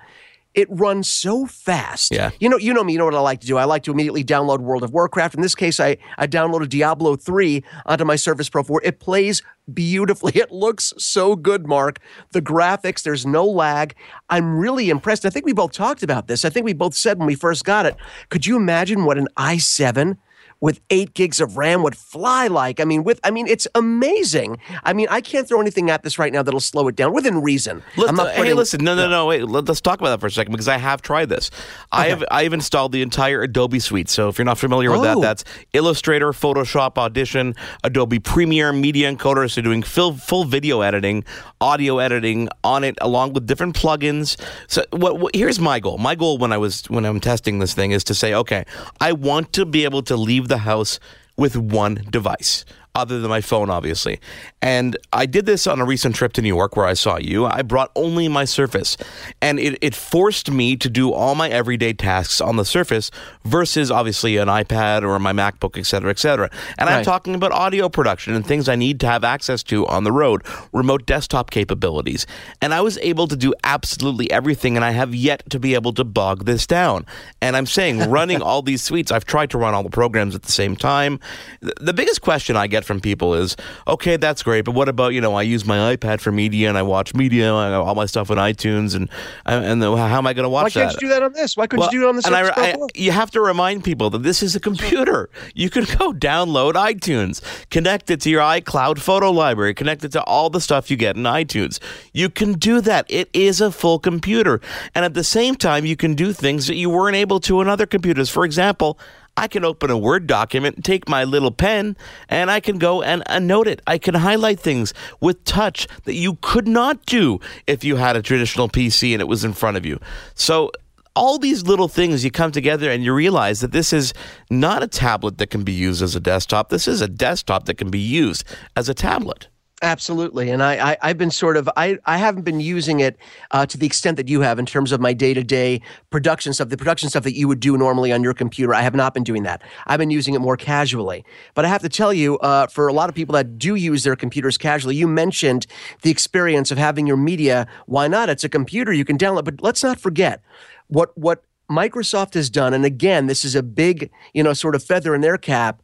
[0.55, 2.13] It runs so fast.
[2.15, 2.31] Yeah.
[2.39, 2.93] You know, you know me.
[2.93, 3.57] You know what I like to do.
[3.57, 5.35] I like to immediately download World of Warcraft.
[5.35, 8.81] In this case, I I downloaded Diablo three onto my Surface Pro 4.
[8.85, 10.33] It plays beautifully.
[10.45, 11.99] It looks so good, Mark.
[12.33, 13.97] The graphics, there's no lag.
[14.31, 15.25] I'm really impressed.
[15.25, 16.45] I think we both talked about this.
[16.45, 17.97] I think we both said when we first got it.
[18.29, 20.19] Could you imagine what an i7
[20.61, 22.81] with eight gigs of RAM would fly like?
[22.81, 24.59] I mean, with I mean, it's amazing.
[24.83, 27.43] I mean, I can't throw anything at this right now that'll slow it down within
[27.43, 27.83] reason.
[27.97, 29.45] Let's, I'm not hey, listen, no, no, no, wait.
[29.47, 31.51] Let, us talk about that for a second because I have tried this.
[31.93, 34.09] I have I have installed the entire Adobe suite.
[34.09, 35.21] So if you're not familiar with that, Oh.
[35.21, 39.51] that's Illustrator, Photoshop, Audition, Adobe Premiere, Media Encoder.
[39.51, 41.25] So doing full full video editing,
[41.61, 44.41] audio editing on it, along with different plugins.
[44.69, 45.99] So what, what here's my goal.
[45.99, 48.65] My goal when I was when I'm testing this thing is to say, okay,
[49.01, 50.99] I want to be able to leave the house
[51.37, 52.65] with one device
[52.95, 54.21] other than my phone, obviously.
[54.63, 57.45] And I did this on a recent trip to New York where I saw you.
[57.45, 58.97] I brought only my Surface,
[59.43, 63.11] and it, it forced me to do all my everyday tasks on the Surface
[63.45, 66.51] versus obviously an iPad or my MacBook, et cetera, et cetera.
[66.79, 70.05] And I'm talking about audio production and things I need to have access to on
[70.05, 70.43] the road,
[70.73, 72.27] remote desktop capabilities.
[72.63, 75.93] And I was able to do absolutely everything, and I have yet to be able
[75.95, 77.07] to bog this down.
[77.43, 80.45] And I'm saying, running all these suites, I've tried to run all the programs at
[80.45, 81.19] the same time.
[81.61, 83.57] The, the biggest question I get from people is,
[83.89, 85.35] okay, that's great, but what about you know?
[85.35, 88.37] I use my iPad for media, and I watch media, I all my stuff on
[88.37, 89.09] iTunes, and
[89.47, 90.81] and the, how am I going to watch that?
[90.81, 91.03] Why can't that?
[91.03, 91.57] you do that on this?
[91.57, 93.85] Why couldn't Well, you do it on the and I, I- you have to remind
[93.85, 95.31] people that this is a computer.
[95.55, 100.23] You can go download iTunes, connect it to your iCloud photo library, connect it to
[100.25, 101.79] all the stuff you get in iTunes.
[102.13, 103.07] You can do that.
[103.09, 104.61] It is a full computer.
[104.95, 107.69] And at the same time, you can do things that you weren't able to in
[107.69, 108.31] other computers.
[108.31, 108.99] For example,
[109.37, 111.97] I can open a Word document, take my little pen,
[112.29, 113.83] and I can go and uh, note it.
[113.87, 118.23] I can highlight things with touch that you could not do if you had a
[118.23, 119.99] traditional PC and it was in front of you.
[120.35, 120.71] So
[121.17, 124.15] all these little things you come together and you realize that this is
[124.51, 126.69] not a tablet that can be used as a desktop.
[126.69, 128.45] This is a desktop that can be used
[128.77, 129.49] as a tablet.
[129.85, 133.19] Absolutely, and I, I I've been sort of I I haven't been using it
[133.51, 136.55] uh, to the extent that you have in terms of my day to day production
[136.55, 138.73] stuff, the production stuff that you would do normally on your computer.
[138.73, 139.61] I have not been doing that.
[139.87, 141.23] I've been using it more casually.
[141.53, 144.05] But I have to tell you, uh, for a lot of people that do use
[144.05, 145.67] their computers casually, you mentioned
[146.01, 147.67] the experience of having your media.
[147.85, 148.31] Why not?
[148.31, 149.45] It's a computer you can download.
[149.45, 150.43] But let's not forget
[150.89, 154.83] what what Microsoft has done, and again, this is a big you know sort of
[154.83, 155.83] feather in their cap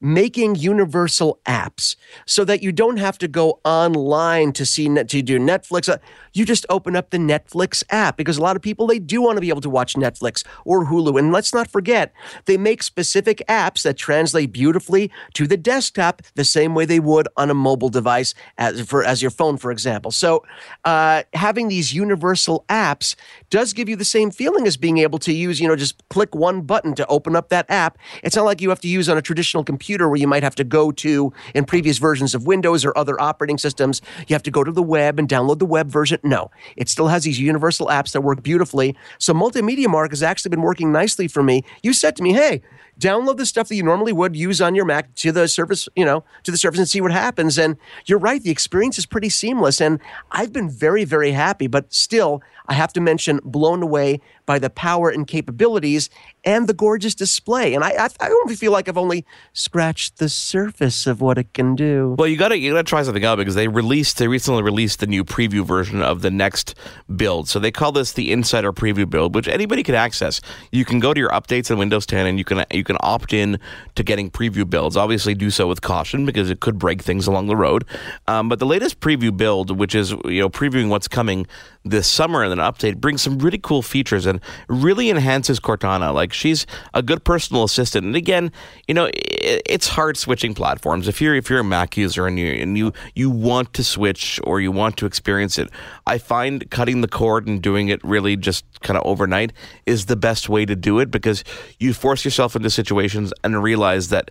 [0.00, 1.96] making universal apps
[2.26, 5.98] so that you don't have to go online to see to do Netflix.
[6.38, 9.36] You just open up the Netflix app because a lot of people they do want
[9.36, 11.18] to be able to watch Netflix or Hulu.
[11.18, 12.12] And let's not forget,
[12.44, 17.26] they make specific apps that translate beautifully to the desktop the same way they would
[17.36, 20.12] on a mobile device as for as your phone, for example.
[20.12, 20.44] So
[20.84, 23.16] uh, having these universal apps
[23.50, 26.36] does give you the same feeling as being able to use, you know, just click
[26.36, 27.98] one button to open up that app.
[28.22, 30.54] It's not like you have to use on a traditional computer where you might have
[30.54, 34.00] to go to in previous versions of Windows or other operating systems.
[34.28, 36.20] You have to go to the web and download the web version.
[36.28, 38.94] No, it still has these universal apps that work beautifully.
[39.16, 41.64] So Multimedia Mark has actually been working nicely for me.
[41.82, 42.60] You said to me, hey,
[42.98, 46.04] download the stuff that you normally would use on your Mac to the Surface, you
[46.04, 47.58] know, to the Surface and see what happens.
[47.58, 47.76] And
[48.06, 49.80] you're right, the experience is pretty seamless.
[49.80, 54.58] And I've been very, very happy, but still, I have to mention, blown away by
[54.58, 56.10] the power and capabilities
[56.44, 57.74] and the gorgeous display.
[57.74, 61.52] And I, I, I only feel like I've only scratched the surface of what it
[61.54, 62.14] can do.
[62.18, 64.62] Well, you got to you got to try something out because they released they recently
[64.62, 66.74] released the new preview version of the next
[67.16, 67.48] build.
[67.48, 70.40] So they call this the Insider Preview build, which anybody can access.
[70.70, 73.32] You can go to your updates in Windows 10 and you can you can opt
[73.32, 73.60] in
[73.94, 74.96] to getting preview builds.
[74.96, 77.84] Obviously, do so with caution because it could break things along the road.
[78.26, 81.46] Um, but the latest preview build, which is you know previewing what's coming
[81.84, 86.12] this summer in an update, brings some really cool features and really enhances Cortana.
[86.12, 88.06] Like she's a good personal assistant.
[88.06, 88.50] And again,
[88.88, 91.06] you know, it's hard switching platforms.
[91.06, 94.40] If you're if you're a Mac user and you and you you want to switch
[94.44, 95.68] or you want to experience it,
[96.06, 99.52] I find cutting the cord and doing it really just kind of overnight
[99.86, 101.44] is the best way to do it because
[101.78, 104.30] you force yourself into situations and realize that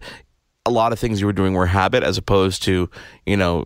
[0.65, 2.89] a lot of things you were doing were habit as opposed to
[3.25, 3.65] you know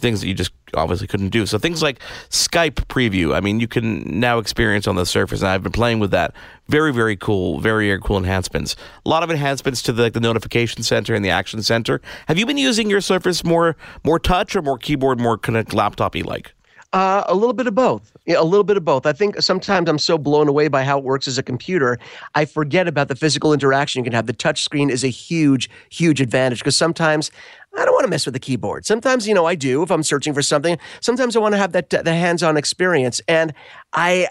[0.00, 1.46] things that you just obviously couldn't do.
[1.46, 3.34] So things like Skype preview.
[3.34, 6.34] I mean, you can now experience on the Surface, and I've been playing with that.
[6.68, 7.60] Very, very cool.
[7.60, 8.76] Very, very cool enhancements.
[9.06, 12.02] A lot of enhancements to the, like the notification center and the action center.
[12.26, 15.72] Have you been using your Surface more more touch or more keyboard, more kind of
[15.72, 16.52] laptopy like?
[16.94, 18.16] Uh, a little bit of both.
[18.24, 19.04] Yeah, a little bit of both.
[19.04, 21.98] I think sometimes I'm so blown away by how it works as a computer,
[22.34, 24.26] I forget about the physical interaction you can have.
[24.26, 27.30] The touch screen is a huge, huge advantage because sometimes
[27.76, 28.86] I don't want to mess with the keyboard.
[28.86, 30.78] Sometimes, you know, I do if I'm searching for something.
[31.00, 33.52] Sometimes I want to have that the hands-on experience, and
[33.92, 34.28] I,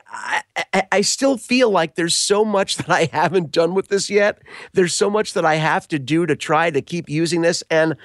[0.74, 4.42] I I still feel like there's so much that I haven't done with this yet.
[4.74, 7.96] There's so much that I have to do to try to keep using this, and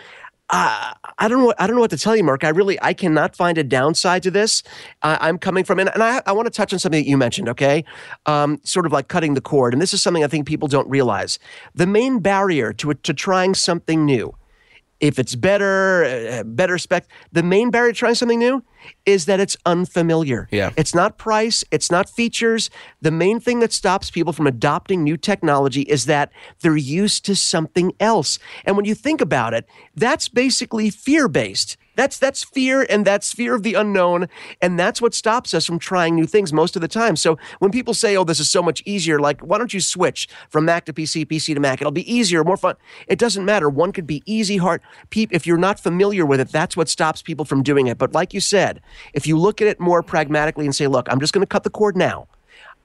[0.54, 1.54] I don't know.
[1.58, 2.44] I don't know what to tell you, Mark.
[2.44, 4.62] I really, I cannot find a downside to this.
[5.02, 7.48] I'm coming from, and, and I, I want to touch on something that you mentioned.
[7.48, 7.84] Okay,
[8.26, 10.88] um, sort of like cutting the cord, and this is something I think people don't
[10.88, 11.38] realize.
[11.74, 14.34] The main barrier to to trying something new,
[15.02, 18.64] if it's better, uh, better spec, the main barrier to trying something new
[19.04, 20.48] is that it's unfamiliar.
[20.52, 20.70] Yeah.
[20.76, 22.70] It's not price, it's not features.
[23.00, 26.30] The main thing that stops people from adopting new technology is that
[26.60, 28.38] they're used to something else.
[28.64, 31.76] And when you think about it, that's basically fear based.
[31.94, 34.28] That's that's fear and that's fear of the unknown
[34.60, 37.16] and that's what stops us from trying new things most of the time.
[37.16, 40.28] So when people say, "Oh, this is so much easier," like, "Why don't you switch
[40.48, 41.80] from Mac to PC, PC to Mac?
[41.80, 42.76] It'll be easier, more fun."
[43.08, 43.68] It doesn't matter.
[43.68, 44.80] One could be easy, hard.
[45.14, 47.98] If you're not familiar with it, that's what stops people from doing it.
[47.98, 48.80] But like you said,
[49.12, 51.64] if you look at it more pragmatically and say, look, I'm just going to cut
[51.64, 52.26] the cord now.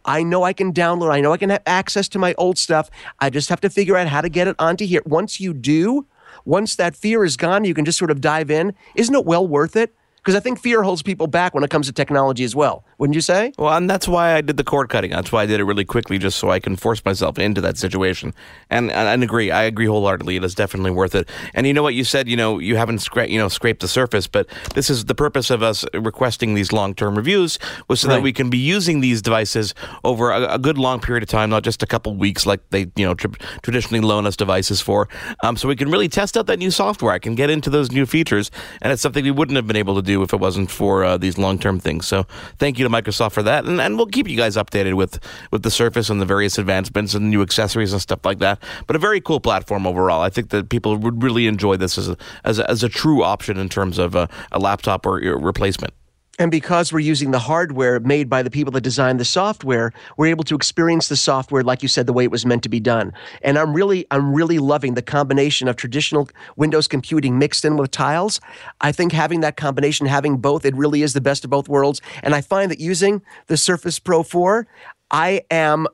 [0.06, 2.90] I know I can download, I know I can have access to my old stuff.
[3.20, 5.02] I just have to figure out how to get it onto here.
[5.06, 6.06] Once you do,
[6.48, 8.74] once that fear is gone, you can just sort of dive in.
[8.96, 9.94] Isn't it well worth it?
[10.16, 12.86] Because I think fear holds people back when it comes to technology as well.
[12.98, 13.54] Wouldn't you say?
[13.60, 15.12] Well, and that's why I did the cord cutting.
[15.12, 17.78] That's why I did it really quickly, just so I can force myself into that
[17.78, 18.34] situation.
[18.72, 20.36] And and, and agree, I agree wholeheartedly.
[20.38, 21.30] It is definitely worth it.
[21.54, 22.28] And you know what you said?
[22.28, 25.52] You know, you haven't scra- you know scraped the surface, but this is the purpose
[25.52, 28.16] of us requesting these long term reviews was so right.
[28.16, 31.52] that we can be using these devices over a, a, good long period of time,
[31.52, 33.30] not just a couple weeks like they you know tra-
[33.62, 35.08] traditionally loan us devices for.
[35.44, 37.14] Um, so we can really test out that new software.
[37.14, 38.50] I can get into those new features,
[38.82, 41.18] and it's something we wouldn't have been able to do if it wasn't for uh,
[41.18, 42.08] these long term things.
[42.08, 42.26] So
[42.58, 45.20] thank you to Microsoft for that, and, and we'll keep you guys updated with
[45.52, 48.62] with the Surface and the various advancements and new accessories and stuff like that.
[48.88, 50.22] But a very cool platform overall.
[50.22, 53.24] I think that people would really enjoy this as a, as a, as a true
[53.24, 55.94] option in terms of a, a laptop or replacement.
[56.40, 60.28] And because we're using the hardware made by the people that designed the software, we're
[60.28, 62.80] able to experience the software, like you said, the way it was meant to be
[62.80, 63.12] done.
[63.42, 67.92] And I'm really, I'm really loving the combination of traditional Windows computing mixed in with
[67.92, 68.40] tiles.
[68.82, 72.02] I think having that combination, having both, it really is the best of both worlds.
[72.22, 74.68] And I find that using the Surface Pro 4,
[75.10, 75.88] I am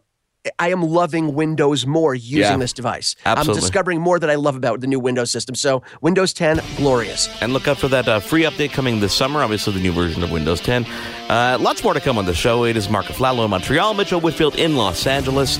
[0.60, 3.16] I am loving Windows more using yeah, this device.
[3.26, 3.54] Absolutely.
[3.54, 5.56] I'm discovering more that I love about the new Windows system.
[5.56, 7.30] So Windows 10, glorious.
[7.42, 9.42] And look out for that uh, free update coming this summer.
[9.42, 10.86] Obviously, the new version of Windows 10.
[11.30, 12.66] Uh, lots more to come on the show.
[12.66, 15.60] It is Mark Aflalo in Montreal, Mitchell Whitfield in Los Angeles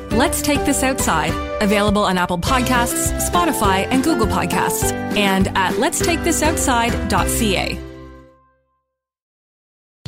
[0.11, 1.31] Let's Take This Outside,
[1.61, 7.79] available on Apple Podcasts, Spotify, and Google Podcasts, and at letstakethisoutside.ca.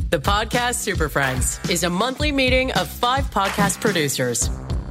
[0.10, 4.50] The Podcast Super Friends is a monthly meeting of five podcast producers.